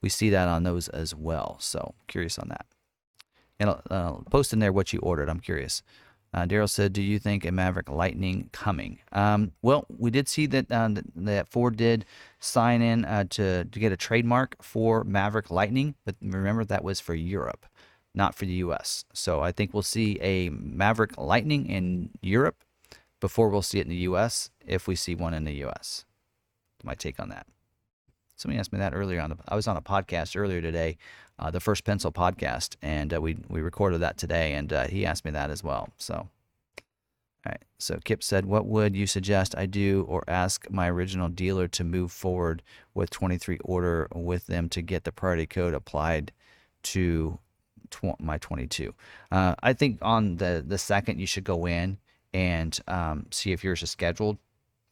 [0.00, 1.56] we see that on those as well.
[1.58, 2.66] So curious on that.
[3.58, 5.28] And I'll uh, post in there what you ordered.
[5.28, 5.82] I'm curious.
[6.34, 10.46] Uh, Daryl said, "Do you think a Maverick Lightning coming?" Um, well, we did see
[10.46, 12.04] that uh, that Ford did
[12.38, 17.00] sign in uh, to to get a trademark for Maverick Lightning, but remember that was
[17.00, 17.66] for Europe
[18.14, 19.04] not for the US.
[19.14, 22.64] So I think we'll see a Maverick Lightning in Europe
[23.20, 26.04] before we'll see it in the US if we see one in the US.
[26.82, 27.46] My take on that.
[28.38, 30.96] Somebody asked me that earlier on the, I was on a podcast earlier today,
[31.40, 35.04] uh, the first pencil podcast, and uh, we we recorded that today, and uh, he
[35.04, 35.88] asked me that as well.
[35.98, 36.28] So, all
[37.44, 37.62] right.
[37.78, 41.82] So Kip said, "What would you suggest I do or ask my original dealer to
[41.82, 42.62] move forward
[42.94, 46.30] with 23 order with them to get the priority code applied
[46.84, 47.40] to
[47.90, 48.94] tw- my 22.
[49.32, 51.98] Uh, I think on the the second you should go in
[52.32, 54.38] and um, see if yours is scheduled.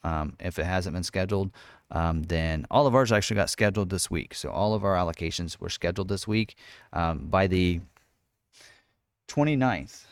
[0.07, 1.51] Um, if it hasn't been scheduled,
[1.91, 4.35] um, then all of ours actually got scheduled this week.
[4.35, 6.55] So all of our allocations were scheduled this week
[6.93, 7.81] um, by the
[9.27, 10.05] 29th.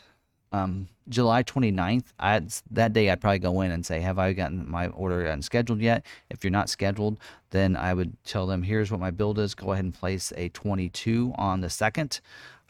[0.55, 4.69] Um, July 29th, I'd, that day I'd probably go in and say, Have I gotten
[4.69, 6.05] my order gotten scheduled yet?
[6.29, 7.19] If you're not scheduled,
[7.51, 9.53] then I would tell them, Here's what my build is.
[9.53, 12.21] Go ahead and place a 22 on the second.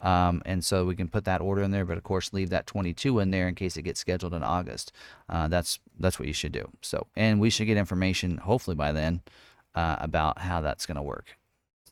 [0.02, 2.66] Um, and so we can put that order in there, but of course leave that
[2.66, 4.92] 22 in there in case it gets scheduled in August.
[5.28, 6.68] Uh, that's that's what you should do.
[6.82, 9.22] So, and we should get information hopefully by then
[9.74, 11.38] uh, about how that's going to work.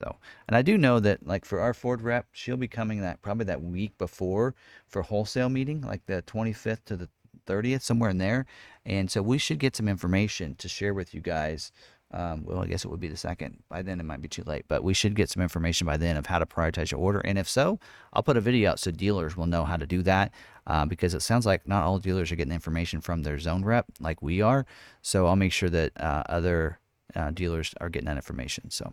[0.05, 3.23] So, and I do know that like for our Ford rep, she'll be coming that
[3.23, 4.55] probably that week before
[4.87, 7.09] for wholesale meeting, like the 25th to the
[7.47, 8.45] 30th, somewhere in there.
[8.85, 11.73] And so we should get some information to share with you guys
[12.11, 13.65] um, well, I guess it would be the second.
[13.69, 16.17] By then, it might be too late, but we should get some information by then
[16.17, 17.19] of how to prioritize your order.
[17.19, 17.81] And if so,
[18.13, 20.33] I'll put a video out so dealers will know how to do that
[20.69, 23.87] uh, because it sounds like not all dealers are getting information from their zone rep
[23.99, 24.65] like we are.
[25.03, 26.79] So I'll make sure that uh, other
[27.17, 28.71] uh, dealers are getting that information.
[28.71, 28.93] So.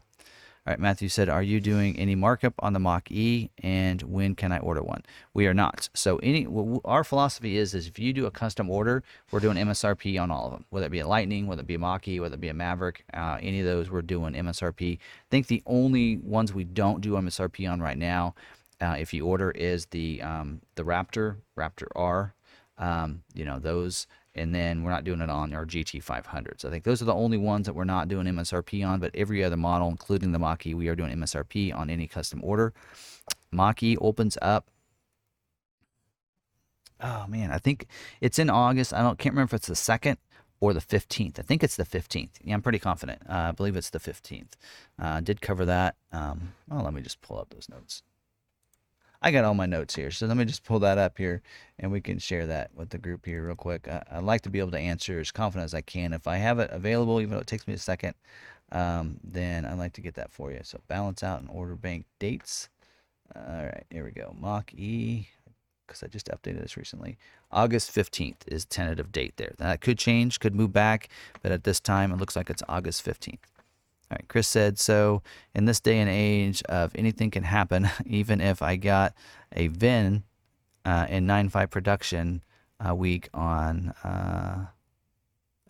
[0.66, 4.36] All right, Matthew said, "Are you doing any markup on the Mach E, and when
[4.36, 5.02] can I order one?"
[5.34, 5.90] We are not.
[5.96, 6.46] So, any
[6.86, 10.46] our philosophy is is if you do a custom order, we're doing MSRP on all
[10.46, 12.42] of them, whether it be a Lightning, whether it be a Mach E, whether it
[12.42, 15.00] be a Maverick, uh, any of those, we're doing MSRP.
[15.00, 15.00] I
[15.32, 18.36] think the only ones we don't do MSRP on right now,
[18.80, 22.36] uh, if you order, is the um, the Raptor, Raptor R.
[22.78, 24.06] Um, you know those
[24.36, 26.64] and then we're not doing it on our GT500s.
[26.64, 29.44] I think those are the only ones that we're not doing MSRP on, but every
[29.44, 32.74] other model, including the Mach-E, we are doing MSRP on any custom order.
[33.52, 34.70] Mach-E opens up.
[37.04, 37.88] Oh man, I think
[38.22, 38.94] it's in August.
[38.94, 40.18] I don't can't remember if it's the second
[40.60, 41.40] or the 15th.
[41.40, 42.30] I think it's the 15th.
[42.44, 43.24] Yeah, I'm pretty confident.
[43.28, 44.52] Uh, I believe it's the 15th.
[45.02, 45.96] Uh, did cover that.
[46.14, 48.04] Um, well, let me just pull up those notes.
[49.22, 51.44] I got all my notes here, so let me just pull that up here,
[51.78, 53.88] and we can share that with the group here real quick.
[53.88, 56.14] I, I like to be able to answer as confident as I can.
[56.14, 58.16] If I have it available, even though it takes me a second,
[58.72, 60.62] um, then I'd like to get that for you.
[60.64, 62.70] So balance out and order bank dates.
[63.36, 64.36] All right, here we go.
[64.40, 65.28] Mach E,
[65.86, 67.18] because I just updated this recently.
[67.52, 69.54] August 15th is tentative date there.
[69.58, 71.10] That could change, could move back,
[71.44, 73.40] but at this time it looks like it's August 15th.
[74.12, 75.22] All right, Chris said, so
[75.56, 79.14] in this day and age of anything can happen, even if I got
[79.56, 80.24] a VIN
[80.84, 82.44] uh, in 9.5 production
[82.86, 84.66] uh, week on uh,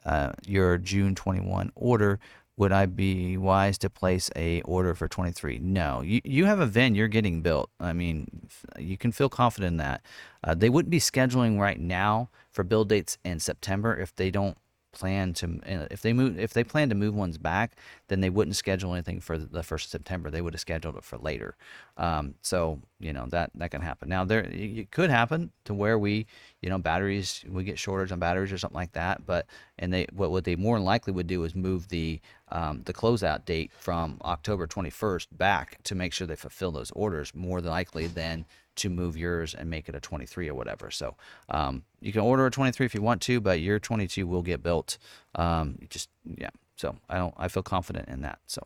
[0.03, 2.19] uh, your June 21 order,
[2.57, 5.59] would I be wise to place a order for 23?
[5.59, 7.69] No, you, you have a VIN you're getting built.
[7.79, 10.01] I mean, you can feel confident in that.
[10.43, 14.57] Uh, they wouldn't be scheduling right now for build dates in September if they don't
[14.91, 17.73] plan to uh, if they move if they plan to move ones back
[18.07, 20.29] then they wouldn't schedule anything for the first of september.
[20.29, 21.55] They would have scheduled it for later.
[21.97, 24.09] Um, so you know that that can happen.
[24.09, 26.25] Now there it could happen to where we
[26.61, 29.45] you know batteries we get shortage on batteries or something like that but
[29.79, 32.19] and they what, what they more likely would do is move the
[32.49, 37.33] um, the closeout date from october 21st back to make sure they fulfill those orders
[37.33, 38.45] more likely than
[38.77, 40.89] to move yours and make it a 23 or whatever.
[40.91, 41.15] So
[41.49, 44.63] um, you can order a 23 if you want to, but your 22 will get
[44.63, 44.97] built.
[45.35, 46.49] Um, just yeah.
[46.75, 47.33] So I don't.
[47.37, 48.39] I feel confident in that.
[48.47, 48.61] So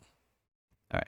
[0.94, 1.08] all right.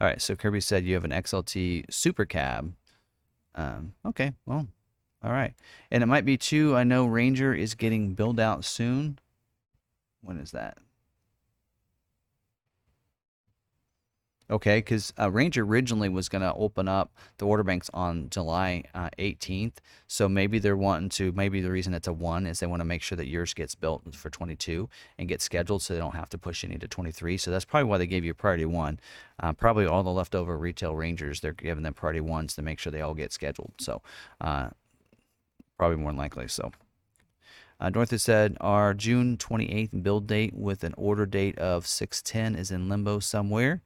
[0.00, 0.20] All right.
[0.20, 2.74] So Kirby said you have an XLT Super Cab.
[3.54, 4.32] Um, okay.
[4.46, 4.68] Well.
[5.22, 5.54] All right.
[5.90, 6.76] And it might be too.
[6.76, 9.18] I know Ranger is getting built out soon.
[10.22, 10.78] When is that?
[14.50, 18.82] Okay, because uh, Ranger originally was going to open up the order banks on July
[18.94, 19.74] uh, 18th.
[20.06, 22.86] So maybe they're wanting to, maybe the reason it's a one is they want to
[22.86, 24.88] make sure that yours gets built for 22
[25.18, 27.36] and get scheduled so they don't have to push any to 23.
[27.36, 29.00] So that's probably why they gave you priority one.
[29.38, 32.90] Uh, probably all the leftover retail Rangers, they're giving them priority ones to make sure
[32.90, 33.72] they all get scheduled.
[33.78, 34.00] So
[34.40, 34.70] uh,
[35.76, 36.48] probably more than likely.
[36.48, 36.72] So.
[37.80, 42.72] Uh, Dorothy said our June 28th build date with an order date of 610 is
[42.72, 43.82] in limbo somewhere.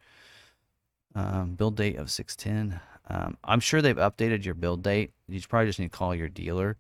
[1.15, 2.81] Um, build date of 610.
[3.09, 5.13] Um, I'm sure they've updated your build date.
[5.29, 6.79] You probably just need to call your dealer.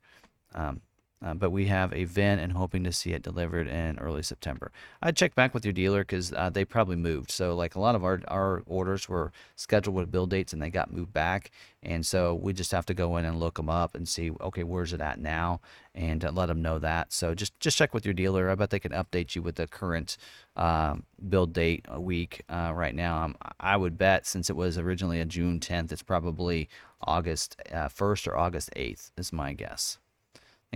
[0.55, 0.80] Um,
[1.23, 4.73] uh, but we have a VIN and hoping to see it delivered in early September.
[5.01, 7.31] I'd check back with your dealer because uh, they probably moved.
[7.31, 10.70] So like a lot of our, our orders were scheduled with build dates and they
[10.70, 11.51] got moved back.
[11.83, 14.64] And so we just have to go in and look them up and see, okay,
[14.64, 15.61] where's it at now?
[15.95, 17.12] And uh, let them know that.
[17.12, 18.51] So just, just check with your dealer.
[18.51, 20.16] I bet they can update you with the current
[20.57, 23.25] um, build date a week uh, right now.
[23.25, 26.68] Um, I would bet since it was originally a June 10th, it's probably
[27.05, 29.99] August 1st uh, or August 8th is my guess.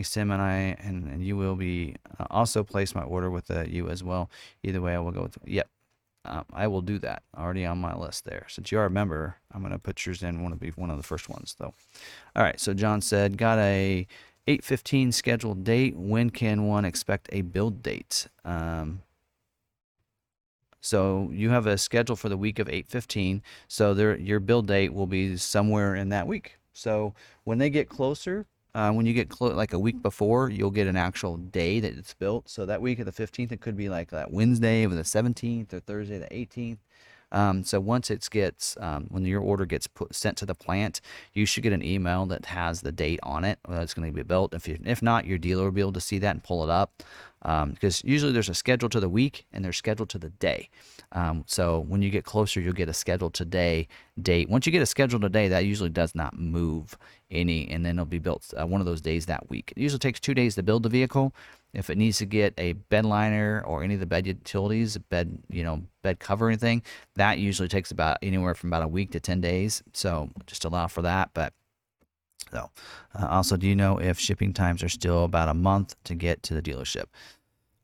[0.03, 3.89] Tim, and I and, you will be uh, also place my order with uh, you
[3.89, 4.31] as well.
[4.63, 5.39] Either way, I will go with.
[5.45, 5.69] Yep,
[6.25, 7.23] um, I will do that.
[7.37, 8.47] Already on my list there.
[8.49, 10.43] Since you are a member, I'm gonna put yours in.
[10.43, 11.75] Want to be one of the first ones though.
[12.35, 12.61] All right.
[12.61, 14.07] So John said, got a
[14.47, 15.97] 8:15 scheduled date.
[15.97, 18.29] When can one expect a build date?
[18.45, 19.03] Um,
[20.81, 23.43] so you have a schedule for the week of 8:15.
[23.67, 26.59] So there, your build date will be somewhere in that week.
[26.73, 30.71] So when they get closer, uh, when you get clo- like a week before, you'll
[30.71, 32.47] get an actual day that it's built.
[32.51, 35.73] So that week of the 15th, it could be like that Wednesday of the 17th
[35.73, 36.77] or Thursday the 18th.
[37.33, 41.01] Um, so once it gets, um, when your order gets put, sent to the plant,
[41.33, 44.15] you should get an email that has the date on it that it's going to
[44.15, 44.55] be built.
[44.55, 46.71] If you, if not, your dealer will be able to see that and pull it
[46.71, 47.03] up.
[47.43, 50.69] Um, because usually there's a schedule to the week and there's scheduled to the day.
[51.13, 53.87] Um, so when you get closer, you'll get a schedule today
[54.21, 54.49] date.
[54.49, 56.97] Once you get a schedule today, that usually does not move
[57.31, 59.73] any, and then it'll be built uh, one of those days that week.
[59.77, 61.35] It usually takes two days to build the vehicle.
[61.77, 65.39] If it needs to get a bed liner or any of the bed utilities, bed,
[65.51, 66.83] you know, bed cover anything,
[67.17, 69.83] that usually takes about anywhere from about a week to 10 days.
[69.93, 71.31] So just allow for that.
[71.35, 71.53] But
[72.51, 72.71] so,
[73.15, 76.43] uh, also, do you know if shipping times are still about a month to get
[76.45, 77.05] to the dealership?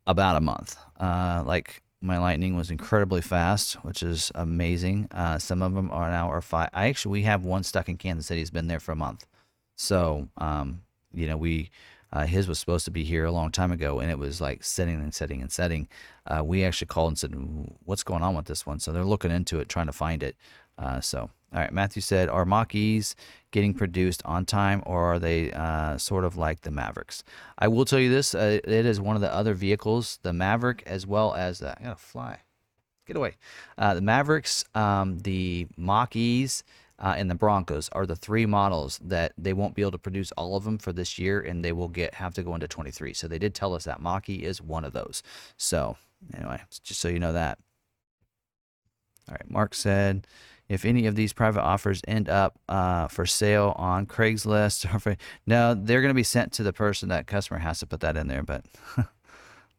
[0.06, 0.76] About a month.
[0.98, 5.08] Uh, like my Lightning was incredibly fast, which is amazing.
[5.12, 6.70] Uh, some of them are now are five.
[6.72, 8.40] I actually we have one stuck in Kansas City.
[8.40, 9.26] He's been there for a month.
[9.76, 10.82] So, um,
[11.12, 11.70] you know, we
[12.12, 14.62] uh, his was supposed to be here a long time ago, and it was like
[14.62, 15.88] setting and setting and setting.
[16.26, 17.34] Uh, we actually called and said,
[17.84, 20.36] "What's going on with this one?" So they're looking into it, trying to find it.
[20.76, 23.16] Uh, so, all right, Matthew said, "Are Mach-E's
[23.50, 27.24] getting produced on time, or are they uh, sort of like the Mavericks?"
[27.58, 30.82] I will tell you this: uh, it is one of the other vehicles, the Maverick,
[30.86, 32.40] as well as I gotta fly.
[33.06, 33.34] Get away.
[33.76, 36.62] Uh, the Mavericks, um, the Mach-E's
[37.02, 40.30] uh, and the Broncos are the three models that they won't be able to produce
[40.32, 43.12] all of them for this year, and they will get have to go into 23.
[43.12, 45.22] So they did tell us that Mach-E is one of those.
[45.56, 45.96] So
[46.34, 47.58] anyway, just so you know that.
[49.28, 50.26] All right, Mark said,
[50.68, 55.16] if any of these private offers end up uh, for sale on Craigslist or for,
[55.46, 57.08] no, they're going to be sent to the person.
[57.08, 58.64] That customer has to put that in there, but.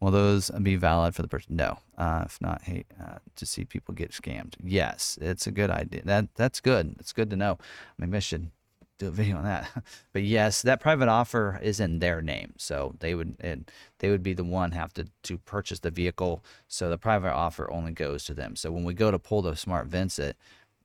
[0.04, 1.56] Will those be valid for the person?
[1.56, 1.80] No.
[1.98, 4.56] Uh, if not, hate uh, to see people get scammed.
[4.62, 6.02] Yes, it's a good idea.
[6.04, 6.98] That that's good.
[7.00, 7.58] It's good to know.
[7.98, 8.52] Maybe I should
[9.00, 9.70] do a video on that.
[10.12, 14.24] but yes, that private offer is in their name, so they would it, they would
[14.24, 16.44] be the one have to to purchase the vehicle.
[16.68, 18.58] So the private offer only goes to them.
[18.58, 20.36] So when we go to pull the smart Vincent,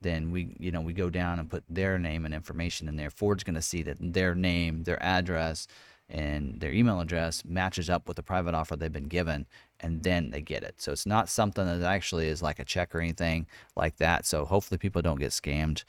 [0.00, 3.10] then we you know we go down and put their name and information in there.
[3.10, 5.66] Ford's going to see that their name, their address
[6.10, 9.46] and their email address matches up with the private offer they've been given
[9.80, 10.76] and then they get it.
[10.78, 13.46] So it's not something that actually is like a check or anything
[13.76, 14.26] like that.
[14.26, 15.84] So hopefully people don't get scammed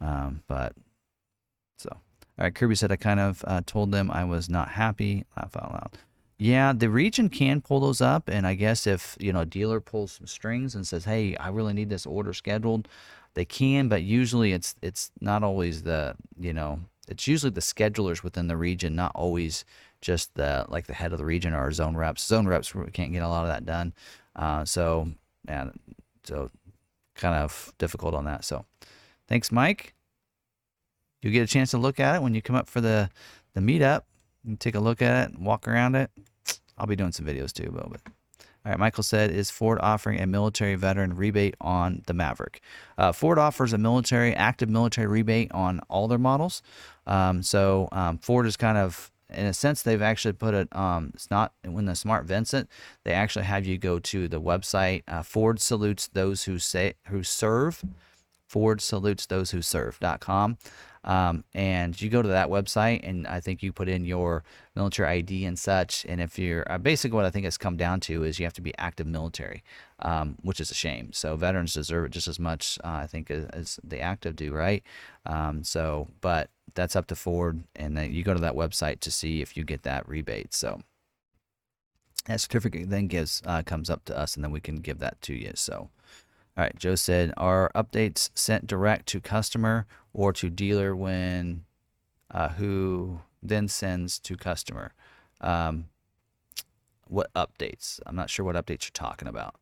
[0.00, 0.74] um, but
[1.78, 1.90] so.
[2.36, 5.24] All right kirby said i kind of uh, told them i was not happy.
[5.36, 5.98] Laugh out loud.
[6.38, 9.80] Yeah the region can pull those up and i guess if you know a dealer
[9.80, 12.88] pulls some strings and says hey i really need this order scheduled
[13.34, 18.22] they can but usually it's it's not always the you know it's usually the schedulers
[18.22, 19.64] within the region, not always
[20.00, 22.24] just the like the head of the region or zone reps.
[22.24, 23.92] Zone reps can't get a lot of that done,
[24.36, 25.08] uh, so
[25.46, 25.70] yeah,
[26.24, 26.50] so
[27.14, 28.44] kind of difficult on that.
[28.44, 28.64] So
[29.28, 29.94] thanks, Mike.
[31.22, 33.10] You get a chance to look at it when you come up for the
[33.54, 34.02] the meetup.
[34.44, 36.10] You take a look at it, and walk around it.
[36.76, 38.00] I'll be doing some videos too, but.
[38.64, 42.62] All right, Michael said, is Ford offering a military veteran rebate on the Maverick?
[42.96, 46.62] Uh, Ford offers a military, active military rebate on all their models.
[47.06, 50.74] Um, so um, Ford is kind of, in a sense, they've actually put it.
[50.74, 52.70] Um, it's not when the Smart Vincent.
[53.04, 55.02] They actually have you go to the website.
[55.06, 57.84] Uh, Ford salutes those who say who serve
[58.54, 60.58] Ford salutes those who serve.com.
[61.04, 64.42] Um, and you go to that website, and I think you put in your
[64.74, 66.04] military ID and such.
[66.08, 68.54] And if you're uh, basically what I think it's come down to is you have
[68.54, 69.62] to be active military,
[70.00, 71.12] um, which is a shame.
[71.12, 74.52] So veterans deserve it just as much, uh, I think, as, as, the active do,
[74.52, 74.82] right?
[75.26, 79.10] Um, so, but that's up to Ford, and then you go to that website to
[79.10, 80.54] see if you get that rebate.
[80.54, 80.80] So
[82.26, 85.20] that certificate then gives uh, comes up to us, and then we can give that
[85.22, 85.52] to you.
[85.54, 85.90] So.
[86.56, 91.64] All right, Joe said, are updates sent direct to customer or to dealer when
[92.30, 94.92] uh, who then sends to customer?
[95.40, 95.86] Um,
[97.08, 97.98] what updates?
[98.06, 99.56] I'm not sure what updates you're talking about.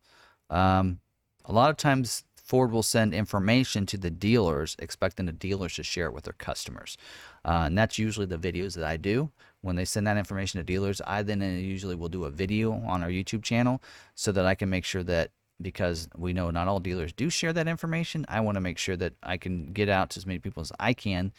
[0.51, 0.99] Um,
[1.45, 5.83] a lot of times, Ford will send information to the dealers, expecting the dealers to
[5.83, 6.97] share it with their customers.
[7.43, 9.31] Uh, and that's usually the videos that I do.
[9.61, 13.01] When they send that information to dealers, I then usually will do a video on
[13.01, 13.81] our YouTube channel
[14.13, 15.31] so that I can make sure that
[15.63, 18.25] because we know not all dealers do share that information.
[18.27, 20.71] I want to make sure that I can get out to as many people as
[20.79, 21.33] I can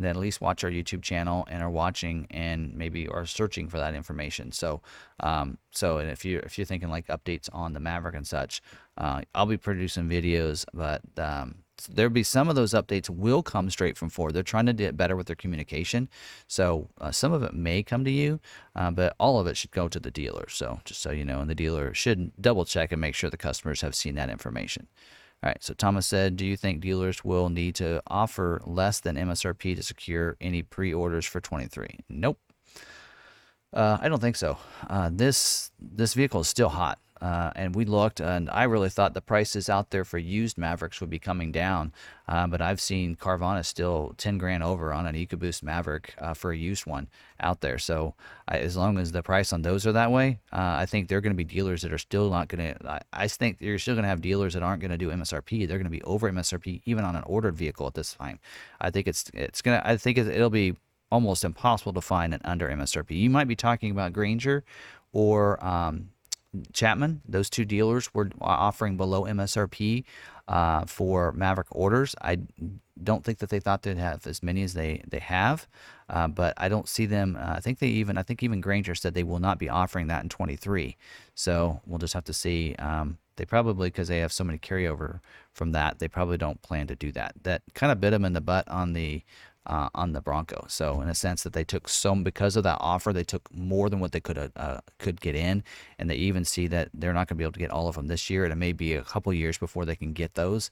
[0.00, 3.78] that at least watch our YouTube channel and are watching and maybe are searching for
[3.78, 4.50] that information.
[4.50, 4.80] So,
[5.20, 8.62] um, so and if you if you're thinking like updates on the Maverick and such,
[8.96, 11.56] uh, I'll be producing videos, but um,
[11.86, 14.34] there'll be some of those updates will come straight from Ford.
[14.34, 16.08] They're trying to get better with their communication.
[16.46, 18.40] So uh, some of it may come to you,
[18.74, 20.46] uh, but all of it should go to the dealer.
[20.48, 23.36] So just so you know, and the dealer should double check and make sure the
[23.36, 24.86] customers have seen that information.
[25.42, 29.16] All right, so Thomas said, Do you think dealers will need to offer less than
[29.16, 32.00] MSRP to secure any pre orders for 23?
[32.10, 32.38] Nope.
[33.72, 34.58] Uh, I don't think so.
[34.88, 36.98] Uh, this this vehicle is still hot.
[37.20, 41.00] Uh, and we looked, and I really thought the prices out there for used Mavericks
[41.00, 41.92] would be coming down.
[42.26, 46.52] Uh, but I've seen Carvana still 10 grand over on an EcoBoost Maverick uh, for
[46.52, 47.08] a used one
[47.40, 47.76] out there.
[47.78, 48.14] So
[48.48, 51.20] I, as long as the price on those are that way, uh, I think they're
[51.20, 52.88] going to be dealers that are still not going to.
[52.88, 55.66] I, I think you're still going to have dealers that aren't going to do MSRP.
[55.66, 58.38] They're going to be over MSRP even on an ordered vehicle at this time.
[58.80, 59.82] I think it's it's gonna.
[59.84, 60.76] I think it'll be
[61.10, 63.18] almost impossible to find an under MSRP.
[63.18, 64.64] You might be talking about Granger
[65.12, 66.10] or um,
[66.72, 70.04] Chapman, those two dealers were offering below MSRP
[70.48, 72.14] uh, for Maverick orders.
[72.20, 72.38] I
[73.02, 75.68] don't think that they thought they'd have as many as they they have,
[76.08, 77.36] uh, but I don't see them.
[77.40, 80.08] Uh, I think they even I think even Granger said they will not be offering
[80.08, 80.96] that in 23.
[81.34, 82.74] So we'll just have to see.
[82.78, 85.20] Um, they probably because they have so many carryover
[85.52, 87.32] from that, they probably don't plan to do that.
[87.42, 89.22] That kind of bit them in the butt on the
[89.66, 90.64] uh, on the Bronco.
[90.68, 93.90] So in a sense that they took some because of that offer, they took more
[93.90, 95.62] than what they could uh, could get in,
[95.98, 97.96] and they even see that they're not going to be able to get all of
[97.96, 100.70] them this year, and it may be a couple years before they can get those.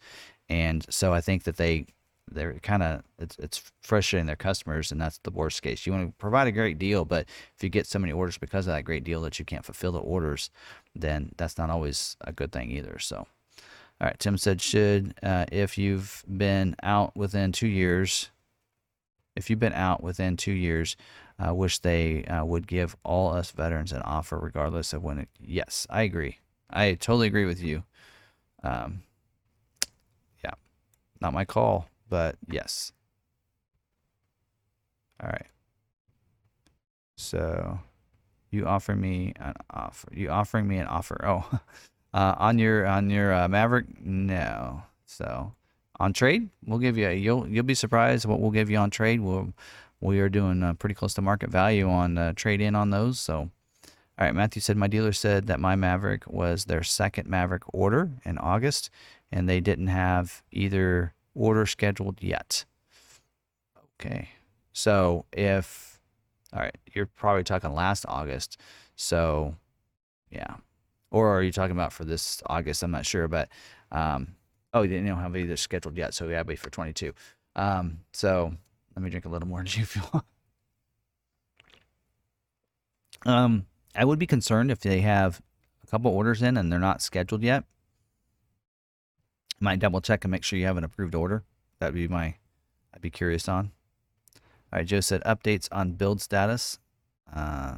[0.49, 1.87] And so I think that they
[2.31, 5.87] they're kind of it's it's frustrating their customers, and that's the worst case.
[5.87, 7.27] You want to provide a great deal, but
[7.57, 9.93] if you get so many orders because of that great deal that you can't fulfill
[9.93, 10.51] the orders,
[10.95, 12.99] then that's not always a good thing either.
[12.99, 13.27] So.
[14.01, 18.31] All right, Tim said, should, uh, if you've been out within two years,
[19.39, 20.97] if you've been out within two years,
[21.39, 25.29] I wish they uh, would give all us veterans an offer regardless of when it.
[25.41, 26.39] Yes, I agree.
[26.69, 27.85] I totally agree with you.
[28.65, 29.03] Um,
[30.45, 30.55] yeah,
[31.21, 32.93] not my call, but yes.
[35.23, 35.47] All right.
[37.17, 37.81] So,
[38.51, 40.09] you offer me an offer.
[40.13, 41.25] You offering me an offer?
[41.25, 41.61] Oh,
[42.15, 43.87] uh, on your on your uh, Maverick?
[44.01, 44.83] No.
[45.07, 45.55] So,
[46.01, 46.49] on trade.
[46.65, 47.09] We'll give you.
[47.09, 49.21] A, you'll you'll be surprised what we'll give you on trade.
[49.21, 49.53] We'll
[50.01, 53.19] we are doing uh, pretty close to market value on uh, trade in on those.
[53.19, 53.51] So, all
[54.19, 54.35] right.
[54.35, 58.91] Matthew said my dealer said that my Maverick was their second Maverick order in August,
[59.33, 62.65] and they didn't have either order scheduled yet.
[64.01, 64.29] Okay.
[64.73, 66.01] So if
[66.53, 68.61] all right, you're probably talking last August.
[68.97, 69.57] So
[70.31, 70.57] yeah.
[71.11, 72.83] Or are you talking about for this August?
[72.83, 73.49] I'm not sure, but
[73.91, 74.35] um,
[74.75, 77.13] Oh, you don't have either scheduled yet, so yeah, wait for 22.
[77.57, 78.53] Um, so
[78.95, 80.25] let me drink a little more G Fuel.
[83.25, 85.41] um, I would be concerned if they have
[85.83, 87.65] a couple orders in and they're not scheduled yet.
[89.61, 91.43] Might double check and make sure you have an approved order.
[91.81, 92.37] That'd be my,
[92.95, 93.73] I'd be curious on.
[94.73, 96.79] All right, Joe said updates on build status.
[97.35, 97.77] Uh,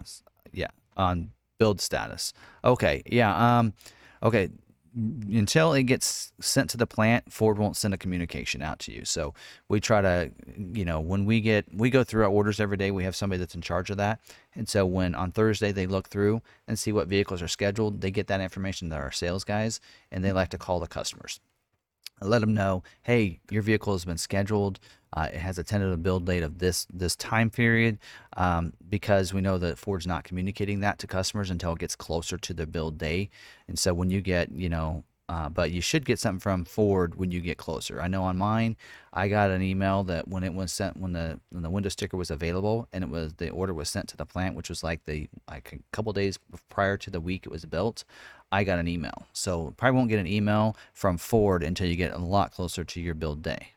[0.53, 2.33] yeah, on build status.
[2.65, 3.59] Okay, yeah.
[3.59, 3.75] Um,
[4.23, 4.51] okay
[4.95, 9.05] until it gets sent to the plant, Ford won't send a communication out to you.
[9.05, 9.35] So
[9.69, 12.91] we try to, you know, when we get, we go through our orders every day.
[12.91, 14.21] We have somebody that's in charge of that.
[14.55, 18.11] And so when on Thursday they look through and see what vehicles are scheduled, they
[18.11, 19.81] get that information to our sales guys
[20.11, 21.41] and they like to call the customers
[22.23, 24.79] let them know, hey, your vehicle has been scheduled.
[25.13, 27.99] Uh, it has a tentative build date of this this time period
[28.37, 32.39] um, because we know that Ford's not communicating that to customers until it gets closer
[32.39, 33.31] to the build day.
[33.69, 37.15] And so when you get, you know, uh, but you should get something from Ford
[37.15, 38.03] when you get closer.
[38.03, 38.77] I know on mine,
[39.13, 42.17] I got an email that when it was sent, when the when the window sticker
[42.17, 45.05] was available, and it was the order was sent to the plant, which was like
[45.05, 48.03] the like a couple days prior to the week it was built.
[48.51, 52.13] I got an email, so probably won't get an email from Ford until you get
[52.13, 53.75] a lot closer to your build day.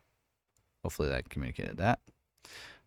[0.83, 1.99] Hopefully that communicated that.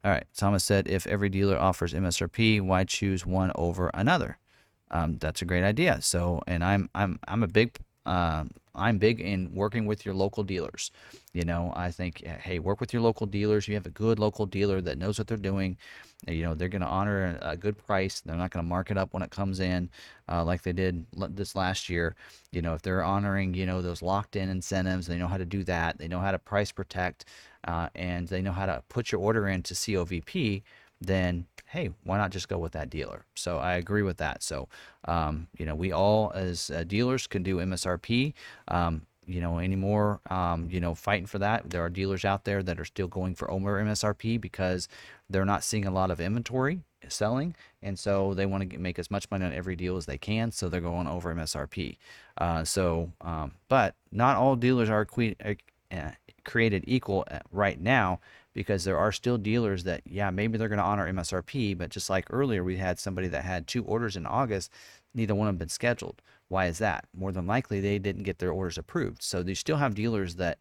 [0.05, 4.38] All right, Thomas said, if every dealer offers MSRP, why choose one over another?
[4.90, 6.01] Um, that's a great idea.
[6.01, 7.76] So, and I'm I'm I'm a big
[8.07, 8.44] uh,
[8.76, 10.92] I'm big in working with your local dealers.
[11.32, 13.66] You know, I think, hey, work with your local dealers.
[13.66, 15.76] You have a good local dealer that knows what they're doing.
[16.28, 18.20] You know, they're going to honor a, good price.
[18.20, 19.90] They're not going to mark it up when it comes in,
[20.30, 22.14] uh, like they did this last year.
[22.53, 25.44] You know, if they're honoring, you know, those locked in incentives, they know how to
[25.44, 25.99] do that.
[25.99, 27.26] They know how to price protect,
[27.67, 30.62] uh, and they know how to put your order into COVP
[31.01, 33.25] then hey, why not just go with that dealer?
[33.35, 34.43] So I agree with that.
[34.43, 34.69] So,
[35.07, 38.33] um, you know, we all as uh, dealers can do MSRP.
[38.69, 41.69] Um, you know, anymore, um, you know, fighting for that.
[41.69, 44.87] There are dealers out there that are still going for over MSRP because
[45.29, 49.11] they're not seeing a lot of inventory selling, and so they want to make as
[49.11, 50.53] much money on every deal as they can.
[50.53, 51.97] So they're going over MSRP.
[52.39, 56.11] Uh, so, um, but not all dealers are uh,
[56.47, 58.20] created equal uh, right now
[58.55, 62.09] because there are still dealers that, yeah, maybe they're going to honor MSRP, but just
[62.09, 64.70] like earlier, we had somebody that had two orders in August,
[65.14, 66.22] neither one of them been scheduled.
[66.49, 67.05] Why is that?
[67.14, 69.22] More than likely, they didn't get their orders approved.
[69.22, 70.59] So you still have dealers that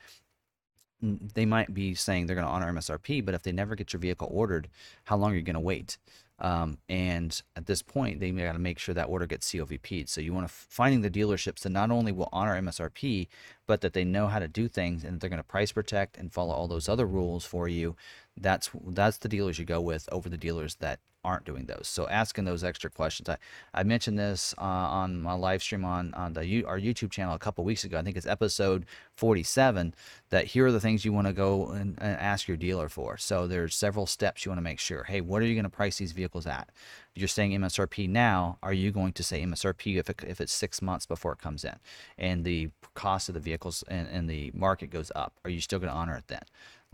[1.02, 4.00] they might be saying they're going to honor MSRP, but if they never get your
[4.00, 4.68] vehicle ordered,
[5.06, 5.98] how long are you going to wait?
[6.40, 10.10] Um, and at this point, they got to make sure that order gets COVP'd.
[10.10, 13.28] So you want to finding the dealerships that not only will honor MSRP,
[13.68, 16.34] but that they know how to do things and they're going to price protect and
[16.34, 17.96] follow all those other rules for you.
[18.36, 21.88] That's that's the dealers you go with over the dealers that aren't doing those.
[21.88, 23.28] So asking those extra questions.
[23.28, 23.38] I,
[23.74, 27.40] I mentioned this uh, on my live stream on, on the our YouTube channel a
[27.40, 27.98] couple weeks ago.
[27.98, 29.94] I think it's episode 47
[30.30, 33.18] that here are the things you want to go and, and ask your dealer for.
[33.18, 35.04] So there's several steps you want to make sure.
[35.04, 36.70] Hey, what are you going to price these vehicles at?
[37.16, 38.58] You're saying MSRP now.
[38.62, 41.64] Are you going to say MSRP if, it, if it's six months before it comes
[41.64, 41.76] in
[42.18, 45.34] and the cost of the vehicles and, and the market goes up?
[45.44, 46.44] Are you still going to honor it then?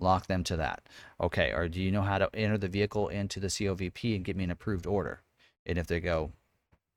[0.01, 0.83] Lock them to that.
[1.19, 4.35] Okay, or do you know how to enter the vehicle into the COVP and get
[4.35, 5.21] me an approved order?
[5.65, 6.31] And if they go,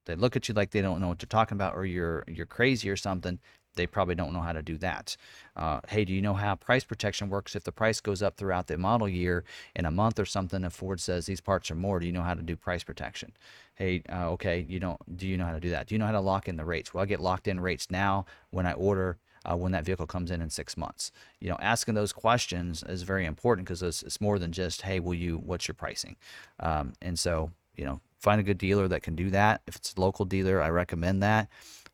[0.07, 2.47] they look at you like they don't know what you're talking about, or you're you're
[2.47, 3.39] crazy or something,
[3.77, 5.17] they probably don't know how to do that.
[5.57, 7.57] Uh, hey, do you know how price protection works?
[7.57, 9.45] If the price goes up throughout the model year
[9.75, 12.23] in a month or something, if Ford says these parts are more, do you know
[12.23, 13.33] how to do price protection?
[13.75, 15.17] Hey, uh, okay, you don't.
[15.17, 15.87] Do you know how to do that?
[15.87, 16.95] Do you know how to lock in the rates?
[16.95, 20.31] Well, I get locked in rates now when I order uh, when that vehicle comes
[20.31, 21.13] in in six months.
[21.41, 25.01] You know, asking those questions is very important because it's, it's, more than just, hey,
[25.01, 26.17] will you, what's your pricing?
[26.61, 29.61] Um, and so, you know, find a good dealer that can do that.
[29.67, 31.49] If it's a local dealer, I recommend that.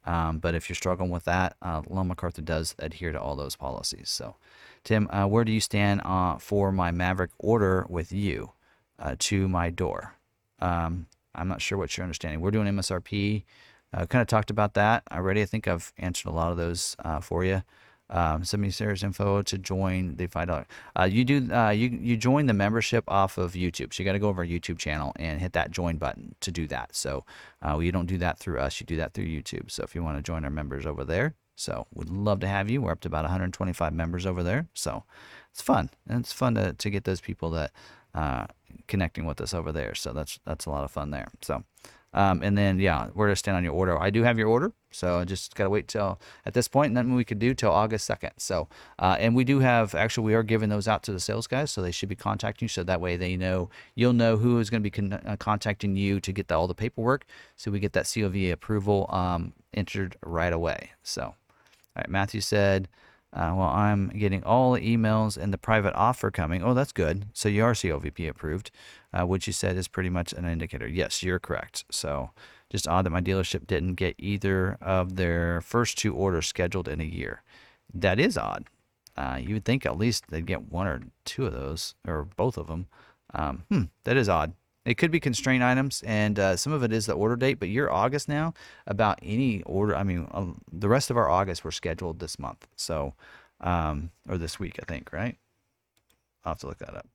[0.07, 3.57] Um, but if you're struggling with that, uh, Long MacArthur does adhere to all those
[3.57, 4.09] policies.
[4.09, 4.36] So,
[4.82, 8.53] Tim, uh, where do you stand uh, for my Maverick order with you
[8.98, 10.14] uh, to my door?
[10.61, 12.40] Um, I'm not sure what you're understanding.
[12.40, 13.44] We're doing MSRP.
[13.93, 15.43] Uh, kind of talked about that already.
[15.43, 17.62] I think I've answered a lot of those uh, for you.
[18.11, 20.66] Um, send me Sarah's info to join the five dollar.
[20.99, 24.12] Uh, you do uh, you you join the membership off of YouTube, so you got
[24.12, 26.95] to go over our YouTube channel and hit that join button to do that.
[26.97, 27.24] So
[27.64, 29.70] uh, you don't do that through us, you do that through YouTube.
[29.70, 32.68] So if you want to join our members over there, so we'd love to have
[32.68, 32.82] you.
[32.82, 35.05] We're up to about 125 members over there, so
[35.53, 37.70] it's fun and it's fun to to get those people that
[38.12, 38.47] uh,
[38.88, 39.95] connecting with us over there.
[39.95, 41.28] So that's that's a lot of fun there.
[41.43, 41.62] So.
[42.13, 43.97] Um, and then, yeah, where to stand on your order.
[43.97, 46.93] I do have your order, so I just got to wait till at this point,
[46.93, 48.33] nothing we could do till August 2nd.
[48.37, 51.47] So, uh, and we do have, actually, we are giving those out to the sales
[51.47, 52.69] guys, so they should be contacting you.
[52.69, 55.95] So that way they know, you'll know who is going to be con- uh, contacting
[55.95, 57.27] you to get the, all the paperwork.
[57.55, 60.91] So we get that COV approval um, entered right away.
[61.05, 61.35] So, all
[61.97, 62.89] right, Matthew said,
[63.33, 66.64] uh, well, I'm getting all the emails and the private offer coming.
[66.64, 67.26] Oh, that's good.
[67.33, 68.72] So you are COVP approved,
[69.12, 70.89] uh, which you said is pretty much an indicator.
[70.89, 71.85] Yes, you're correct.
[71.91, 72.31] So
[72.70, 77.01] just odd that my dealership didn't get either of their first two orders scheduled in
[77.01, 77.43] a year.
[77.95, 78.66] That is odd.
[79.16, 82.57] Uh, you would think at least they'd get one or two of those, or both
[82.57, 82.87] of them.
[83.35, 84.55] Um, hmm, that is odd.
[84.91, 87.61] It could be constrained items, and uh, some of it is the order date.
[87.61, 88.55] But you're August now.
[88.88, 92.66] About any order, I mean, uh, the rest of our August were scheduled this month,
[92.74, 93.14] so
[93.61, 95.36] um, or this week, I think, right?
[96.45, 97.07] I'll have to look that up.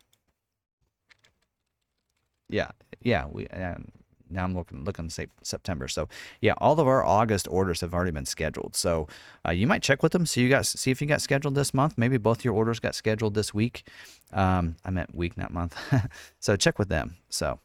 [2.48, 2.72] Yeah,
[3.02, 3.26] yeah.
[3.30, 3.90] We um,
[4.36, 5.88] now I'm looking looking September.
[5.88, 6.08] So
[6.42, 8.76] yeah, all of our August orders have already been scheduled.
[8.76, 9.08] So
[9.48, 10.26] uh, you might check with them.
[10.26, 11.98] So you got see if you got scheduled this month.
[11.98, 13.88] Maybe both your orders got scheduled this week.
[14.34, 15.76] Um, I meant week, not month.
[16.40, 17.16] so check with them.
[17.30, 17.60] So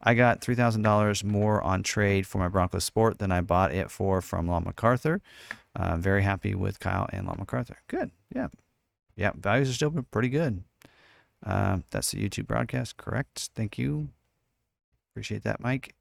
[0.00, 3.72] I got three thousand dollars more on trade for my Bronco Sport than I bought
[3.72, 5.20] it for from Long MacArthur.
[5.74, 7.78] Uh, very happy with Kyle and Long MacArthur.
[7.88, 8.10] Good.
[8.34, 8.48] Yeah.
[9.16, 9.32] Yeah.
[9.34, 10.62] Values are still pretty good.
[11.44, 12.96] Uh, that's the YouTube broadcast.
[12.96, 13.50] Correct.
[13.54, 14.08] Thank you.
[15.12, 15.94] Appreciate that, Mike.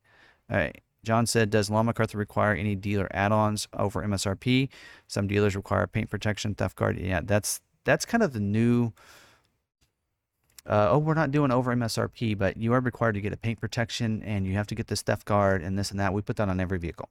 [0.52, 0.80] All right.
[1.04, 4.70] John said, Does Long MacArthur require any dealer add-ons over MSRP?
[5.08, 7.00] Some dealers require paint protection, theft guard.
[7.00, 8.94] Yeah, that's that's kind of the new.
[10.64, 13.60] Uh, oh, we're not doing over MSRP, but you are required to get a paint
[13.60, 16.14] protection, and you have to get this theft guard and this and that.
[16.14, 17.10] We put that on every vehicle.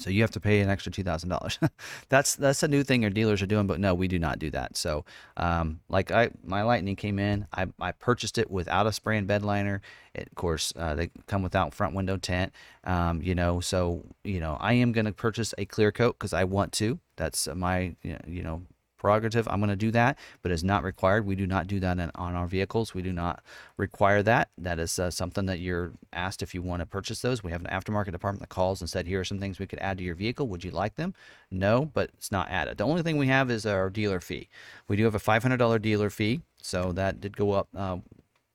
[0.00, 1.58] So you have to pay an extra two thousand dollars.
[2.08, 4.50] that's that's a new thing your dealers are doing, but no, we do not do
[4.50, 4.76] that.
[4.76, 5.04] So,
[5.36, 9.26] um, like I, my Lightning came in, I, I purchased it without a spray and
[9.26, 9.82] bed liner.
[10.14, 12.52] It, of course, uh, they come without front window tent.
[12.84, 16.32] Um, you know, so you know, I am going to purchase a clear coat because
[16.32, 16.98] I want to.
[17.16, 18.62] That's my you know
[19.00, 19.48] prerogative.
[19.48, 21.26] I'm going to do that, but it's not required.
[21.26, 22.94] We do not do that in, on our vehicles.
[22.94, 23.42] We do not
[23.76, 24.50] require that.
[24.58, 27.42] That is uh, something that you're asked if you want to purchase those.
[27.42, 29.78] We have an aftermarket department that calls and said, here are some things we could
[29.80, 30.46] add to your vehicle.
[30.48, 31.14] Would you like them?
[31.50, 32.78] No, but it's not added.
[32.78, 34.48] The only thing we have is our dealer fee.
[34.86, 36.42] We do have a $500 dealer fee.
[36.62, 37.96] So that did go up uh,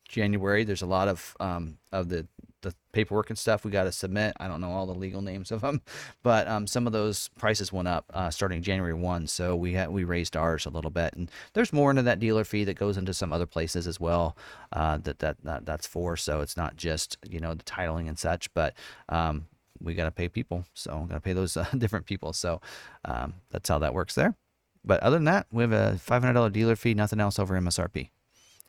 [0.07, 0.63] January.
[0.63, 2.27] There's a lot of um, of the
[2.65, 4.33] the paperwork and stuff we got to submit.
[4.39, 5.81] I don't know all the legal names of them,
[6.23, 9.27] but um, some of those prices went up uh, starting January one.
[9.27, 12.43] So we had we raised ours a little bit, and there's more into that dealer
[12.43, 14.35] fee that goes into some other places as well.
[14.73, 16.17] Uh, that, that that that's for.
[16.17, 18.73] So it's not just you know the titling and such, but
[19.09, 19.45] um,
[19.79, 20.65] we got to pay people.
[20.73, 22.33] So got to pay those uh, different people.
[22.33, 22.61] So
[23.05, 24.35] um, that's how that works there.
[24.83, 26.93] But other than that, we have a $500 dealer fee.
[26.93, 28.09] Nothing else over MSRP,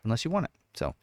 [0.02, 0.50] unless you want it.
[0.74, 0.94] So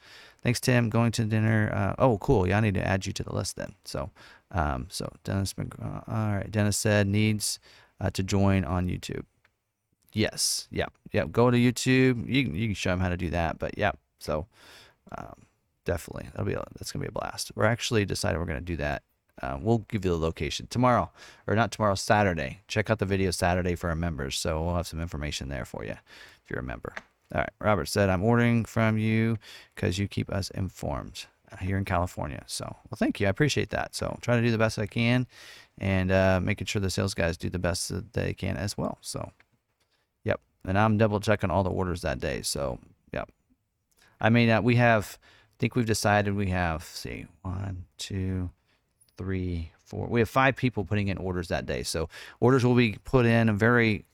[0.43, 0.89] thanks, Tim.
[0.89, 1.71] Going to dinner.
[1.73, 2.47] Uh, oh, cool.
[2.47, 3.73] Yeah, I need to add you to the list then.
[3.85, 4.11] So,
[4.51, 6.51] um, so Dennis, McGraw, all right.
[6.51, 7.59] Dennis said needs
[7.99, 9.25] uh, to join on YouTube.
[10.11, 10.67] Yes.
[10.69, 10.87] Yeah.
[11.11, 11.25] Yeah.
[11.25, 12.27] Go to YouTube.
[12.27, 13.57] You you can show him how to do that.
[13.57, 13.93] But yeah.
[14.19, 14.45] So,
[15.17, 15.47] um,
[15.85, 17.51] definitely that'll be a, that's gonna be a blast.
[17.55, 19.03] We're actually decided we're gonna do that.
[19.41, 21.11] Uh, we'll give you the location tomorrow,
[21.47, 22.61] or not tomorrow, Saturday.
[22.67, 24.37] Check out the video Saturday for our members.
[24.37, 26.93] So we'll have some information there for you if you're a member.
[27.33, 27.49] All right.
[27.59, 29.37] Robert said, I'm ordering from you
[29.73, 32.43] because you keep us informed uh, here in California.
[32.45, 33.27] So, well, thank you.
[33.27, 33.95] I appreciate that.
[33.95, 35.25] So, try to do the best I can
[35.79, 38.99] and uh, making sure the sales guys do the best that they can as well.
[39.01, 39.31] So,
[40.23, 40.41] yep.
[40.63, 42.43] And I'm double checking all the orders that day.
[42.43, 42.77] So,
[43.11, 43.29] yep.
[44.21, 48.51] I mean, uh, we have, I think we've decided we have, see, one, two,
[49.17, 50.07] three, four.
[50.07, 51.81] We have five people putting in orders that day.
[51.81, 52.09] So,
[52.39, 54.05] orders will be put in a very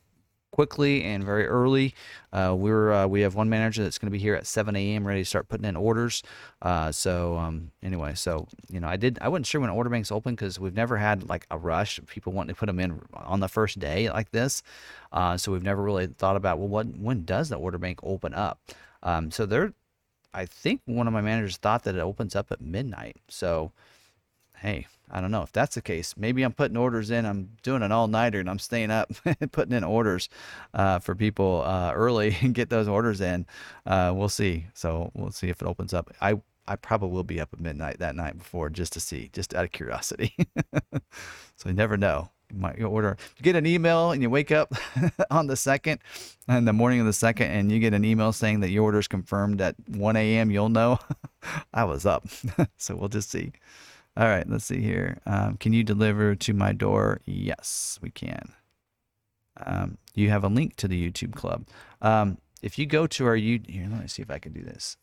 [0.60, 1.96] quickly and very early.
[2.34, 5.08] Uh, we're uh, we have one manager that's going to be here at 7 a.m.
[5.08, 6.22] ready to start putting in orders.
[6.62, 10.12] Uh, so um, anyway, so you know, I did I wasn't sure when order banks
[10.12, 11.98] open because we've never had like a rush.
[11.98, 14.62] Of people wanting to put them in on the first day like this.
[15.14, 18.34] Uh, so we've never really thought about well, what when does the order bank open
[18.34, 18.60] up?
[19.02, 19.72] Um, so there,
[20.34, 23.16] I think one of my managers thought that it opens up at midnight.
[23.30, 23.72] So
[24.62, 26.16] hey, I don't know if that's the case.
[26.18, 27.26] Maybe I'm putting orders in.
[27.26, 29.12] I'm doing an all nighter and I'm staying up
[29.52, 30.30] putting in orders
[30.74, 33.46] uh, for people uh, early and get those orders in.
[33.86, 34.68] Uh, we'll see.
[34.74, 36.12] So we'll see if it opens up.
[36.22, 39.56] I I probably will be up at midnight that night before just to see, just
[39.56, 40.36] out of curiosity.
[41.56, 42.30] so you never know.
[42.54, 43.18] You might order.
[43.38, 44.74] You get an email and you wake up
[45.32, 46.00] on the second,
[46.48, 49.00] in the morning of the second, and you get an email saying that your order
[49.00, 50.52] is confirmed at 1 a.m.
[50.52, 51.00] You'll know
[51.74, 52.28] I was up.
[52.78, 53.52] so we'll just see.
[54.20, 55.18] All right, let's see here.
[55.26, 57.22] Um, can you deliver to my door?
[57.24, 58.52] Yes, we can.
[59.66, 61.66] Um, you have a link to the YouTube club.
[62.02, 64.62] Um, if you go to our YouTube, here, let me see if I can do
[64.62, 64.98] this.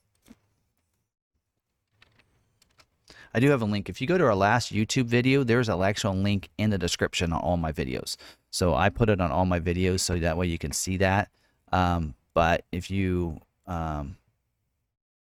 [3.33, 3.89] I do have a link.
[3.89, 7.33] If you go to our last YouTube video, there's an actual link in the description
[7.33, 8.17] on all my videos.
[8.51, 11.31] So I put it on all my videos so that way you can see that.
[11.73, 14.19] Um, but if you, um,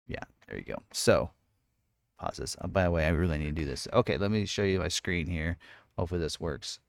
[0.08, 0.82] yeah, there you go.
[0.94, 1.32] So
[2.22, 2.56] pause this.
[2.62, 3.88] Oh, by the way, I really need to do this.
[3.92, 5.58] Okay, let me show you my screen here.
[5.98, 6.80] Hopefully this works.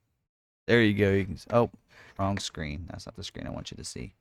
[0.66, 1.10] There you go.
[1.10, 1.70] You can, oh,
[2.18, 2.86] wrong screen.
[2.90, 4.14] That's not the screen I want you to see.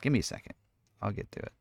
[0.00, 0.54] Give me a second.
[1.00, 1.52] I'll get to it.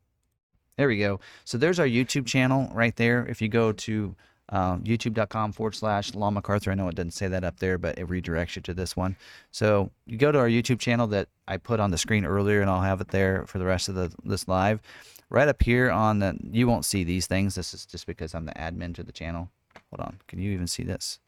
[0.77, 1.19] There we go.
[1.45, 3.25] So there's our YouTube channel right there.
[3.27, 4.15] If you go to
[4.49, 6.71] um, youtube.com forward slash Long MacArthur.
[6.71, 9.15] I know it doesn't say that up there, but it redirects you to this one.
[9.51, 12.69] So you go to our YouTube channel that I put on the screen earlier, and
[12.69, 14.81] I'll have it there for the rest of the this live
[15.31, 17.55] right up here on the, you won't see these things.
[17.55, 19.49] This is just because I'm the admin to the channel.
[19.89, 20.19] Hold on.
[20.27, 21.19] Can you even see this?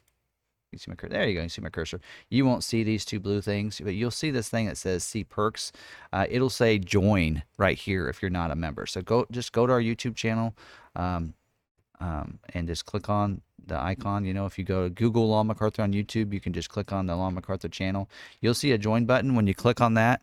[0.72, 1.14] You see my cursor?
[1.14, 1.44] There you go.
[1.44, 2.02] You see my cursor.
[2.30, 5.24] You won't see these two blue things, but you'll see this thing that says "See
[5.24, 5.72] Perks."
[6.12, 8.88] Uh, it'll say "Join" right here if you're not a member.
[8.88, 10.56] So go, just go to our YouTube channel,
[10.96, 11.36] um,
[12.00, 14.26] um, and just click on the icon.
[14.26, 16.92] You know, if you go to Google Long MacArthur on YouTube, you can just click
[16.92, 18.10] on the Long MacArthur channel.
[18.42, 19.36] You'll see a join button.
[19.36, 20.22] When you click on that,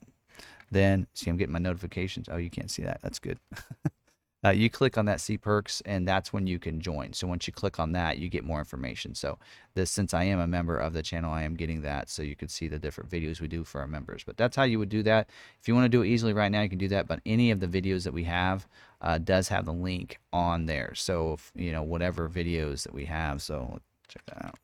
[0.70, 2.28] then, see, I'm getting my notifications.
[2.30, 3.00] Oh, you can't see that.
[3.02, 3.38] That's good.
[4.44, 7.12] uh, you click on that see perks and that's when you can join.
[7.12, 9.14] So once you click on that you get more information.
[9.14, 9.38] So
[9.74, 12.34] this since i am a member of the channel i am getting that so you
[12.34, 14.22] can see the different videos we do for our members.
[14.24, 15.28] But that's how you would do that.
[15.60, 17.50] If you want to do it easily right now you can do that but any
[17.50, 18.66] of the videos that we have
[19.02, 20.94] uh, does have the link on there.
[20.94, 24.58] So if, you know whatever videos that we have so check that out.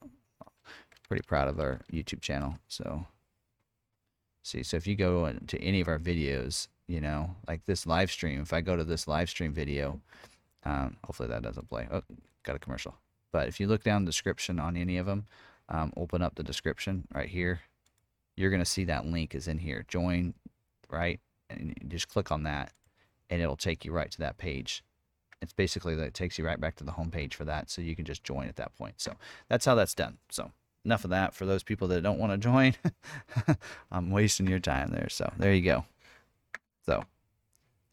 [1.08, 3.06] Pretty proud of our youtube channel so
[4.46, 8.10] see so if you go to any of our videos you know, like this live
[8.10, 8.40] stream.
[8.40, 10.00] If I go to this live stream video,
[10.64, 11.88] um, hopefully that doesn't play.
[11.90, 12.02] Oh,
[12.44, 12.94] got a commercial.
[13.32, 15.26] But if you look down the description on any of them,
[15.68, 17.60] um, open up the description right here,
[18.36, 19.84] you're going to see that link is in here.
[19.88, 20.34] Join,
[20.88, 21.20] right?
[21.50, 22.72] And just click on that,
[23.30, 24.84] and it'll take you right to that page.
[25.42, 27.82] It's basically that it takes you right back to the home page for that, so
[27.82, 28.94] you can just join at that point.
[28.98, 29.14] So
[29.48, 30.18] that's how that's done.
[30.30, 30.52] So
[30.86, 32.74] enough of that for those people that don't want to join.
[33.92, 35.08] I'm wasting your time there.
[35.10, 35.84] So there you go.
[36.86, 37.04] So,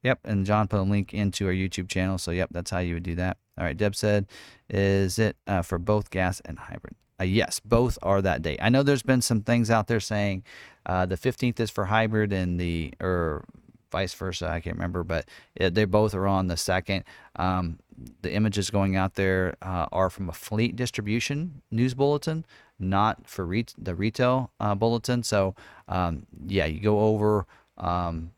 [0.04, 0.20] yep.
[0.24, 2.18] And John put a link into our YouTube channel.
[2.18, 3.38] So, yep, that's how you would do that.
[3.58, 3.76] All right.
[3.76, 4.28] Deb said,
[4.70, 6.96] is it uh, for both gas and hybrid?
[7.20, 8.60] Uh, yes, both are that date.
[8.62, 10.44] I know there's been some things out there saying
[10.86, 13.46] uh, the 15th is for hybrid and the, or
[13.92, 14.50] vice versa.
[14.50, 15.26] I can't remember, but
[15.56, 17.04] it, they both are on the second.
[17.36, 17.80] Um,
[18.22, 22.46] the images going out there uh, are from a fleet distribution news bulletin,
[22.80, 25.24] not for re- the retail uh, bulletin.
[25.24, 25.56] So,
[25.88, 27.46] um, yeah, you go over.
[27.78, 28.32] Um,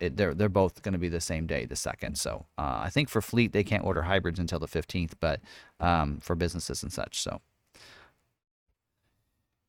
[0.00, 2.18] it, they're they're both going to be the same day, the second.
[2.18, 5.40] So uh, I think for fleet they can't order hybrids until the 15th, but
[5.80, 7.20] um, for businesses and such.
[7.20, 7.40] So.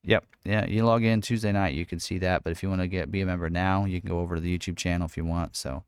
[0.05, 0.25] Yep.
[0.43, 0.65] Yeah.
[0.65, 2.43] You log in Tuesday night, you can see that.
[2.43, 4.41] But if you want to get be a member now, you can go over to
[4.41, 5.55] the YouTube channel if you want.
[5.55, 5.83] So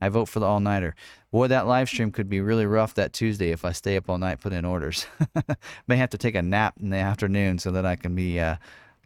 [0.00, 0.94] I vote for the all nighter.
[1.30, 4.18] Boy, that live stream could be really rough that Tuesday if I stay up all
[4.18, 5.06] night putting in orders.
[5.86, 8.56] May have to take a nap in the afternoon so that I can be uh,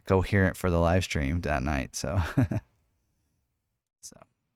[0.05, 1.95] coherent for the live stream that night.
[1.95, 2.21] So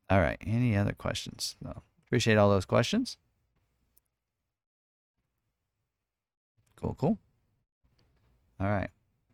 [0.10, 0.38] all right.
[0.46, 1.56] Any other questions?
[1.62, 1.84] No.
[2.08, 3.18] Appreciate all those questions.
[6.76, 7.20] Cool, cool.
[8.60, 8.90] All right.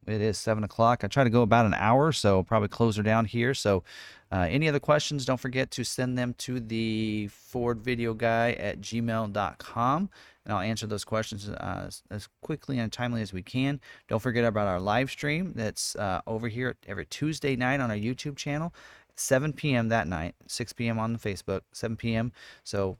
[0.08, 1.04] It is seven o'clock.
[1.04, 3.54] I try to go about an hour, so probably close down here.
[3.54, 3.84] So,
[4.32, 8.82] uh, any other questions, don't forget to send them to the Ford video guy at
[8.82, 10.10] gmail.com
[10.46, 13.80] and I'll answer those questions uh, as quickly and timely as we can.
[14.08, 17.98] Don't forget about our live stream that's uh, over here every Tuesday night on our
[17.98, 18.74] YouTube channel.
[19.18, 19.90] 7 p.m.
[19.90, 21.00] that night, 6 p.m.
[21.00, 22.32] on the Facebook, 7 p.m.
[22.64, 22.98] So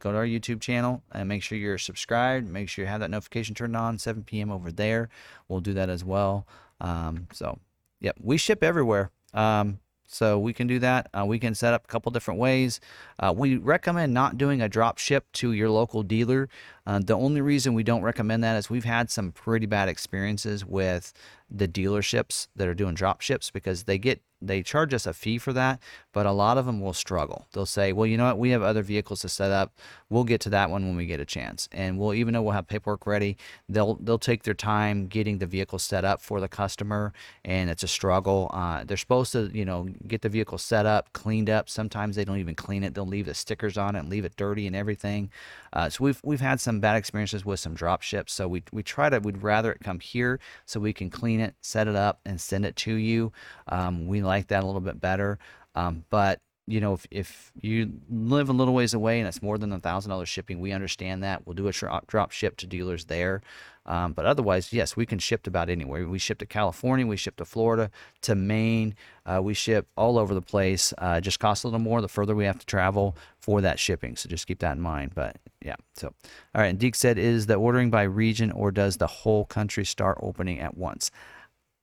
[0.00, 2.48] go to our YouTube channel and make sure you're subscribed.
[2.48, 4.50] Make sure you have that notification turned on, 7 p.m.
[4.50, 5.08] over there.
[5.48, 6.46] We'll do that as well.
[6.80, 7.58] Um, so,
[8.00, 9.10] yep, we ship everywhere.
[9.32, 11.08] Um, so we can do that.
[11.12, 12.80] Uh, we can set up a couple different ways.
[13.18, 16.48] Uh, we recommend not doing a drop ship to your local dealer.
[16.86, 20.64] Uh, the only reason we don't recommend that is we've had some pretty bad experiences
[20.64, 21.12] with
[21.50, 25.38] the dealerships that are doing drop ships because they get they charge us a fee
[25.38, 25.80] for that,
[26.12, 27.46] but a lot of them will struggle.
[27.52, 28.38] They'll say, "Well, you know what?
[28.38, 29.72] We have other vehicles to set up.
[30.10, 32.52] We'll get to that one when we get a chance." And we'll even though we'll
[32.52, 33.38] have paperwork ready,
[33.68, 37.12] they'll they'll take their time getting the vehicle set up for the customer,
[37.44, 38.50] and it's a struggle.
[38.52, 41.70] Uh, they're supposed to, you know, get the vehicle set up, cleaned up.
[41.70, 42.94] Sometimes they don't even clean it.
[42.94, 45.30] They'll leave the stickers on it and leave it dirty and everything.
[45.72, 48.34] Uh, so we've we've had some bad experiences with some drop ships.
[48.34, 51.54] So we we try to we'd rather it come here so we can clean it,
[51.60, 53.32] set it up, and send it to you.
[53.68, 55.38] Um, we like that a little bit better.
[55.74, 59.56] Um, but you know, if, if you live a little ways away and it's more
[59.56, 61.46] than a thousand dollars shipping, we understand that.
[61.46, 61.72] We'll do a
[62.06, 63.42] drop ship to dealers there.
[63.86, 66.08] Um, but otherwise, yes, we can ship to about anywhere.
[66.08, 67.90] We ship to California, we ship to Florida,
[68.22, 68.96] to Maine.
[69.24, 70.92] Uh, we ship all over the place.
[70.98, 74.16] Uh, just costs a little more the further we have to travel for that shipping.
[74.16, 75.12] So just keep that in mind.
[75.14, 76.66] But yeah, so all right.
[76.66, 80.58] And Deke said, is the ordering by region or does the whole country start opening
[80.58, 81.12] at once?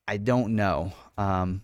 [0.06, 0.92] I don't know.
[1.18, 1.62] Um,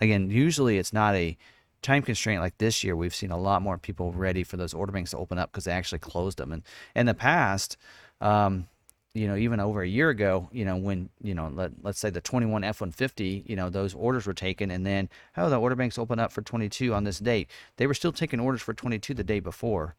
[0.00, 1.36] again, usually it's not a
[1.82, 2.96] time constraint like this year.
[2.96, 5.64] We've seen a lot more people ready for those order banks to open up because
[5.64, 6.52] they actually closed them.
[6.52, 6.62] And
[6.94, 7.76] in the past,
[8.20, 8.68] um,
[9.14, 12.08] you know, even over a year ago, you know, when, you know, let, let's say
[12.08, 15.98] the 21 F-150, you know, those orders were taken and then, oh, the order banks
[15.98, 17.50] open up for 22 on this date.
[17.76, 19.96] They were still taking orders for 22 the day before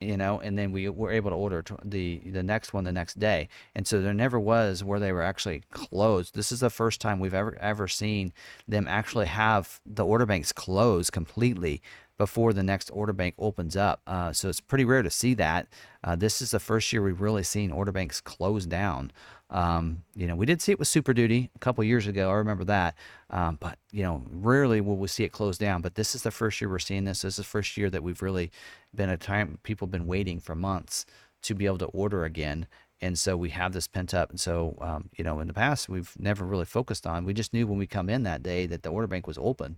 [0.00, 3.18] you know, and then we were able to order the the next one the next
[3.18, 3.48] day.
[3.74, 6.34] And so there never was where they were actually closed.
[6.34, 8.32] This is the first time we've ever ever seen
[8.66, 11.82] them actually have the order banks closed completely
[12.16, 14.02] before the next order bank opens up.
[14.06, 15.68] Uh, so it's pretty rare to see that.
[16.02, 19.12] Uh, this is the first year we've really seen order banks close down.
[19.50, 22.30] Um, you know, we did see it with Super Duty a couple years ago.
[22.30, 22.94] I remember that.
[23.30, 25.80] Um, but, you know, rarely will we see it close down.
[25.80, 27.22] But this is the first year we're seeing this.
[27.22, 28.50] This is the first year that we've really
[28.94, 31.06] been a time people have been waiting for months
[31.42, 32.66] to be able to order again.
[33.00, 34.30] And so we have this pent up.
[34.30, 37.24] And so, um, you know, in the past, we've never really focused on.
[37.24, 39.76] We just knew when we come in that day that the order bank was open.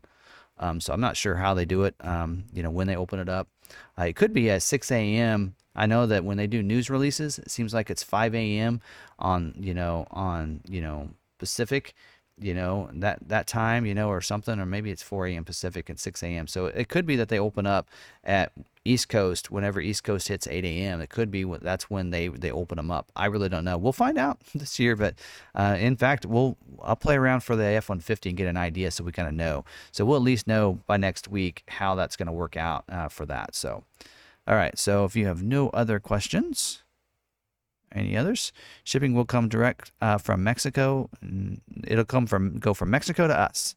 [0.59, 1.95] Um, so I'm not sure how they do it.
[2.01, 3.49] Um, you know, when they open it up,
[3.99, 5.55] uh, it could be at 6 a.m.
[5.81, 8.81] I know that when they do news releases, it seems like it's 5 a.m.
[9.19, 11.09] on you know on you know
[11.39, 11.95] Pacific,
[12.41, 15.89] you know that that time you know or something or maybe it's 4 a.m pacific
[15.89, 17.89] and 6 a.m so it could be that they open up
[18.25, 18.53] at
[18.85, 22.51] east coast whenever east coast hits 8 a.m it could be that's when they they
[22.51, 23.11] open them up.
[23.15, 23.77] I really don't know.
[23.77, 25.15] We'll find out this year but
[25.55, 29.05] uh, in fact we'll i'll play around for the f-150 and get an idea so
[29.05, 29.65] we kind of know.
[29.93, 33.09] So we'll at least know by next week how that's going to work out uh,
[33.09, 33.55] for that.
[33.55, 33.85] So
[34.51, 36.83] all right so if you have no other questions
[37.93, 38.53] any others?
[38.85, 41.11] Shipping will come direct uh, from Mexico.
[41.85, 43.75] It'll come from go from Mexico to us,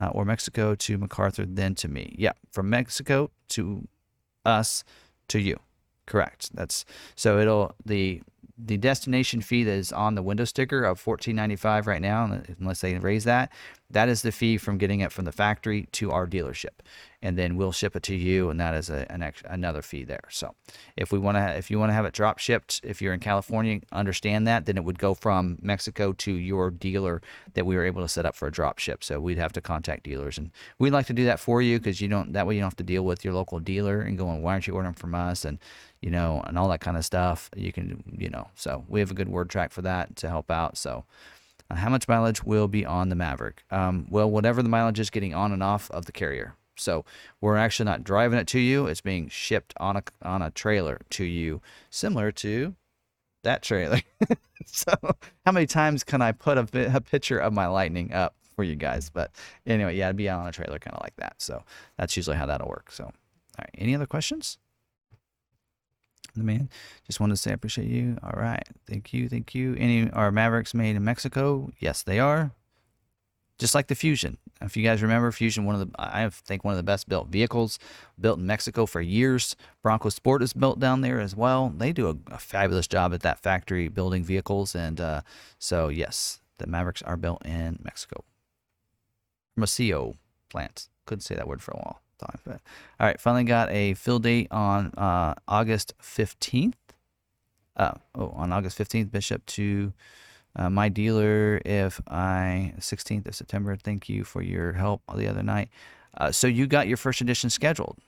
[0.00, 2.14] uh, or Mexico to MacArthur, then to me.
[2.18, 3.88] Yeah, from Mexico to
[4.44, 4.84] us
[5.28, 5.58] to you.
[6.06, 6.54] Correct.
[6.54, 6.84] That's
[7.14, 8.22] so it'll the
[8.66, 12.80] the destination fee that is on the window sticker of $14.95 right now, uh, unless
[12.80, 13.52] they raise that,
[13.90, 16.80] that is the fee from getting it from the factory to our dealership,
[17.20, 20.04] and then we'll ship it to you, and that is a, an extra, another fee
[20.04, 20.22] there.
[20.30, 20.54] So,
[20.96, 23.20] if we want to, if you want to have it drop shipped, if you're in
[23.20, 27.20] California, understand that, then it would go from Mexico to your dealer
[27.54, 29.02] that we were able to set up for a drop ship.
[29.02, 32.00] So we'd have to contact dealers, and we'd like to do that for you because
[32.00, 34.40] you don't that way you don't have to deal with your local dealer and going,
[34.42, 35.44] why aren't you ordering from us?
[35.44, 35.58] And
[36.00, 37.50] you know, and all that kind of stuff.
[37.56, 40.50] You can, you know, so we have a good word track for that to help
[40.50, 40.76] out.
[40.76, 41.04] So,
[41.70, 43.64] uh, how much mileage will be on the Maverick?
[43.70, 46.54] Um, well, whatever the mileage is getting on and off of the carrier.
[46.76, 47.04] So
[47.40, 51.00] we're actually not driving it to you; it's being shipped on a on a trailer
[51.10, 52.74] to you, similar to
[53.42, 54.00] that trailer.
[54.66, 54.92] so,
[55.44, 58.76] how many times can I put a, a picture of my Lightning up for you
[58.76, 59.10] guys?
[59.10, 59.32] But
[59.66, 61.34] anyway, yeah, it'd be on a trailer, kind of like that.
[61.38, 61.62] So
[61.96, 62.90] that's usually how that'll work.
[62.90, 63.12] So, all
[63.58, 64.58] right, any other questions?
[66.34, 66.68] The man.
[67.06, 68.18] Just wanted to say I appreciate you.
[68.22, 68.66] All right.
[68.88, 69.28] Thank you.
[69.28, 69.74] Thank you.
[69.78, 71.70] Any are Mavericks made in Mexico?
[71.78, 72.52] Yes, they are.
[73.58, 74.38] Just like the Fusion.
[74.62, 77.28] If you guys remember, Fusion, one of the I think one of the best built
[77.28, 77.78] vehicles,
[78.18, 79.56] built in Mexico for years.
[79.82, 81.72] Bronco Sport is built down there as well.
[81.76, 85.20] They do a, a fabulous job at that factory building vehicles, and uh,
[85.58, 88.24] so yes, the Mavericks are built in Mexico.
[89.58, 90.16] Macio
[90.48, 90.88] plant.
[91.06, 92.58] Couldn't say that word for a while all
[92.98, 96.74] right, finally got a fill date on uh, August 15th.
[97.76, 99.92] Uh, oh, on August 15th, Bishop to
[100.56, 101.60] uh, my dealer.
[101.64, 105.70] If I 16th of September, thank you for your help the other night.
[106.16, 107.98] Uh, so you got your first edition scheduled,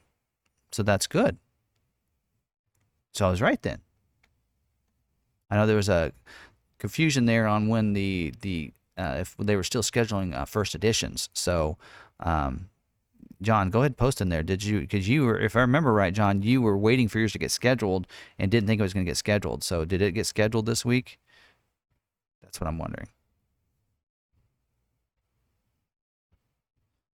[0.73, 1.39] so that's good.
[3.13, 3.79] So I was right then.
[5.51, 6.13] I know there was a
[6.79, 11.29] confusion there on when the the uh, if they were still scheduling uh, first editions.
[11.33, 11.79] So
[12.21, 12.69] um,
[13.43, 14.43] John, go ahead post in there.
[14.43, 17.33] Did you, because you were, if I remember right, John, you were waiting for yours
[17.33, 18.07] to get scheduled
[18.39, 19.65] and didn't think it was going to get scheduled.
[19.65, 21.19] So did it get scheduled this week?
[22.43, 23.09] That's what I'm wondering.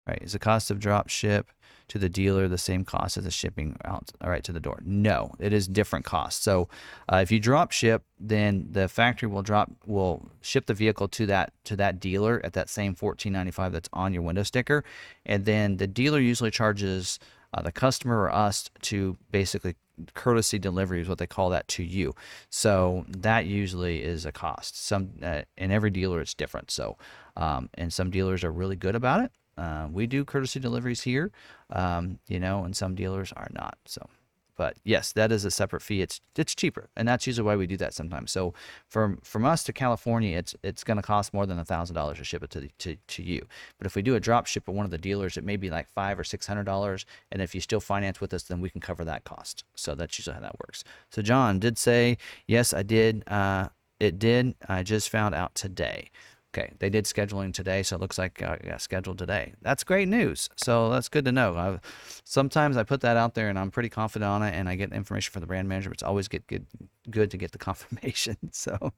[0.06, 0.20] Right.
[0.20, 1.50] Is the cost of drop ship
[1.88, 4.80] to the dealer the same cost as the shipping out all right to the door?
[4.84, 6.42] No, it is different cost.
[6.42, 6.68] So
[7.10, 11.26] uh, if you drop ship, then the factory will drop will ship the vehicle to
[11.26, 14.84] that to that dealer at that same 14.95 that's on your window sticker,
[15.24, 17.18] and then the dealer usually charges
[17.54, 19.74] uh, the customer or us to basically
[20.12, 22.12] courtesy delivery is what they call that to you.
[22.50, 24.84] So that usually is a cost.
[24.84, 26.70] Some uh, in every dealer it's different.
[26.70, 26.98] So
[27.38, 31.30] um, and some dealers are really good about it uh, we do courtesy deliveries here,
[31.70, 33.78] um, you know, and some dealers are not.
[33.86, 34.08] So,
[34.56, 36.00] but yes, that is a separate fee.
[36.02, 38.30] It's it's cheaper, and that's usually why we do that sometimes.
[38.30, 38.54] So,
[38.88, 42.24] from from us to California, it's it's going to cost more than thousand dollars to
[42.24, 43.46] ship it to, the, to to you.
[43.78, 45.70] But if we do a drop ship at one of the dealers, it may be
[45.70, 48.70] like five or six hundred dollars, and if you still finance with us, then we
[48.70, 49.64] can cover that cost.
[49.74, 50.84] So that's usually how that works.
[51.10, 53.26] So John did say yes, I did.
[53.28, 53.68] Uh,
[54.00, 54.54] it did.
[54.68, 56.10] I just found out today.
[56.56, 59.54] Okay, they did scheduling today, so it looks like uh, got scheduled today.
[59.62, 60.48] That's great news.
[60.54, 61.56] So that's good to know.
[61.56, 61.80] I,
[62.22, 64.92] sometimes I put that out there, and I'm pretty confident on it, and I get
[64.92, 65.90] information from the brand manager.
[65.90, 66.64] It's always get good,
[67.10, 68.36] good to get the confirmation.
[68.52, 68.92] So, all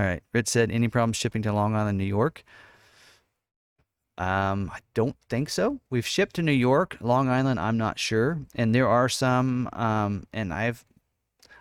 [0.00, 0.20] right.
[0.34, 2.42] Rich said, any problems shipping to Long Island, New York?
[4.18, 5.78] Um, I don't think so.
[5.90, 7.60] We've shipped to New York, Long Island.
[7.60, 9.68] I'm not sure, and there are some.
[9.72, 10.84] Um, and I've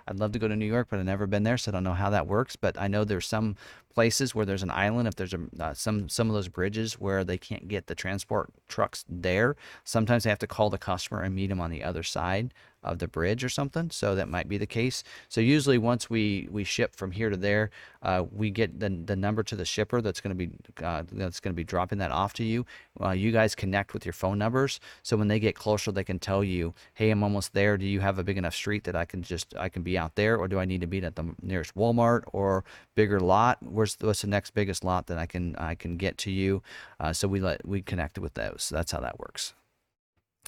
[0.10, 1.84] I'd love to go to New York, but I've never been there, so I don't
[1.84, 2.56] know how that works.
[2.56, 3.56] But I know there's some
[4.00, 5.10] places where there's an island.
[5.10, 8.50] If there's a, uh, some some of those bridges where they can't get the transport
[8.70, 12.02] trucks there, sometimes they have to call the customer and meet them on the other
[12.02, 12.54] side
[12.84, 13.90] of the bridge or something.
[13.92, 15.04] So that might be the case.
[15.28, 17.70] So usually once we we ship from here to there,
[18.02, 20.52] uh, we get the the number to the shipper that's going to be
[20.84, 22.66] uh, that's going to be dropping that off to you.
[23.02, 26.20] Uh, you guys connect with your phone numbers, so when they get closer, they can
[26.20, 27.78] tell you, "Hey, I'm almost there.
[27.78, 30.16] Do you have a big enough street that I can just I can be out
[30.16, 32.64] there, or do I need to be at the nearest Walmart or
[32.96, 33.58] bigger lot?
[33.62, 36.62] Where's what's the next biggest lot that I can I can get to you?"
[37.00, 38.64] Uh, so we let we connect with those.
[38.64, 39.54] So that's how that works.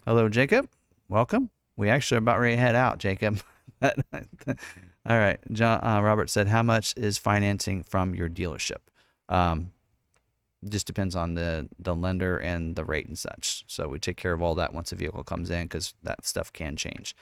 [0.05, 0.67] Hello, Jacob.
[1.09, 1.51] Welcome.
[1.81, 3.41] We actually are about ready to head out, Jacob.
[3.81, 3.89] All
[5.07, 5.39] right.
[5.51, 8.81] John uh, Robert said, "How much is financing from your dealership?"
[9.29, 9.71] Um,
[10.69, 13.63] just depends on the the lender and the rate and such.
[13.65, 16.53] So we take care of all that once the vehicle comes in because that stuff
[16.53, 17.15] can change.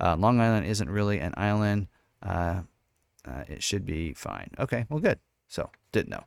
[0.00, 1.88] Uh, Long Island isn't really an island.
[2.22, 2.62] Uh,
[3.28, 4.48] uh, it should be fine.
[4.58, 5.18] Okay, well, good.
[5.46, 6.24] So didn't know.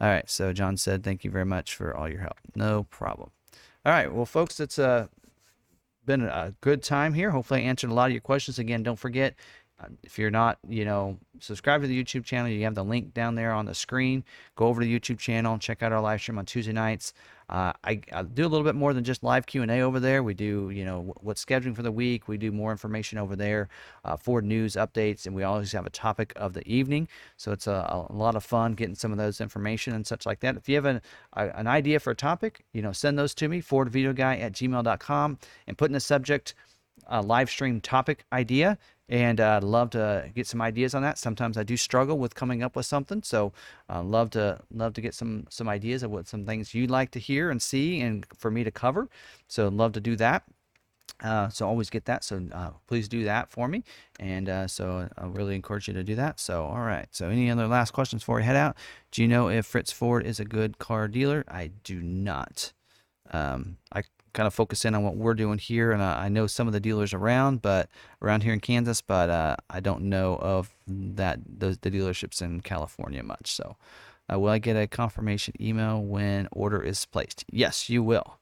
[0.00, 0.30] All right.
[0.30, 3.32] So John said, "Thank you very much for all your help." No problem.
[3.84, 4.10] All right.
[4.10, 5.08] Well, folks, it's uh,
[6.08, 7.30] been a good time here.
[7.30, 8.58] Hopefully, I answered a lot of your questions.
[8.58, 9.34] Again, don't forget
[10.02, 13.34] if you're not, you know, subscribe to the YouTube channel, you have the link down
[13.34, 14.24] there on the screen.
[14.56, 17.12] Go over to the YouTube channel and check out our live stream on Tuesday nights.
[17.48, 20.22] Uh, I, I, do a little bit more than just live Q&A over there.
[20.22, 22.28] We do, you know, what's scheduling for the week.
[22.28, 23.70] We do more information over there,
[24.04, 27.08] uh, Ford news updates, and we always have a topic of the evening.
[27.38, 30.40] So it's a, a lot of fun getting some of those information and such like
[30.40, 30.56] that.
[30.56, 31.00] If you have an,
[31.34, 35.38] a, an idea for a topic, you know, send those to me, fordvideoguy at gmail.com,
[35.66, 36.54] and put in the subject
[37.10, 38.76] uh, live stream topic idea
[39.08, 41.18] and uh, love to get some ideas on that.
[41.18, 43.52] Sometimes I do struggle with coming up with something, so
[43.88, 47.10] uh, love to love to get some some ideas of what some things you'd like
[47.12, 49.08] to hear and see, and for me to cover.
[49.48, 50.44] So I'd love to do that.
[51.22, 52.22] Uh, so always get that.
[52.22, 53.82] So uh, please do that for me,
[54.20, 56.38] and uh, so I really encourage you to do that.
[56.38, 57.08] So all right.
[57.10, 58.76] So any other last questions before we head out?
[59.10, 61.44] Do you know if Fritts Ford is a good car dealer?
[61.48, 62.72] I do not.
[63.30, 64.02] Um, I
[64.38, 65.90] kind of focus in on what we're doing here.
[65.90, 67.88] And uh, I know some of the dealers around, but
[68.22, 72.60] around here in Kansas, but uh, I don't know of that those the dealerships in
[72.60, 73.50] California much.
[73.50, 73.76] So,
[74.32, 77.44] uh, will I get a confirmation email when order is placed?
[77.50, 78.38] Yes, you will.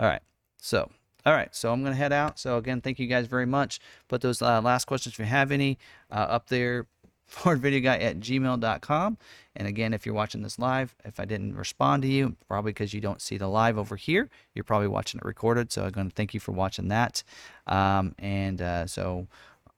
[0.00, 0.22] All right.
[0.60, 0.90] So.
[1.26, 2.38] All right, so I'm to head out.
[2.38, 3.80] So, again, thank you guys very much.
[4.06, 5.76] Put those uh, last questions, if you have any,
[6.10, 6.86] uh, up there
[7.30, 9.18] fordvideoguy at gmail.com.
[9.56, 12.94] And again, if you're watching this live, if I didn't respond to you, probably because
[12.94, 15.72] you don't see the live over here, you're probably watching it recorded.
[15.72, 17.22] So I'm going to thank you for watching that.
[17.66, 19.26] Um, and uh, so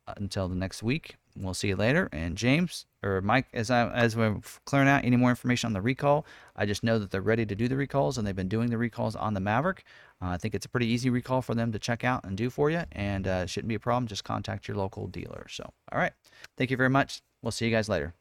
[0.06, 2.09] uh, until the next week, we'll see you later.
[2.12, 5.81] And James or Mike, as I as we're clearing out any more information on the
[5.81, 6.27] recall,
[6.57, 8.78] I just know that they're ready to do the recalls and they've been doing the
[8.78, 9.85] recalls on the Maverick.
[10.23, 12.51] Uh, I think it's a pretty easy recall for them to check out and do
[12.51, 14.07] for you, and uh, shouldn't be a problem.
[14.07, 15.47] Just contact your local dealer.
[15.48, 16.12] So, all right,
[16.57, 17.23] thank you very much.
[17.43, 18.15] We'll see you guys later.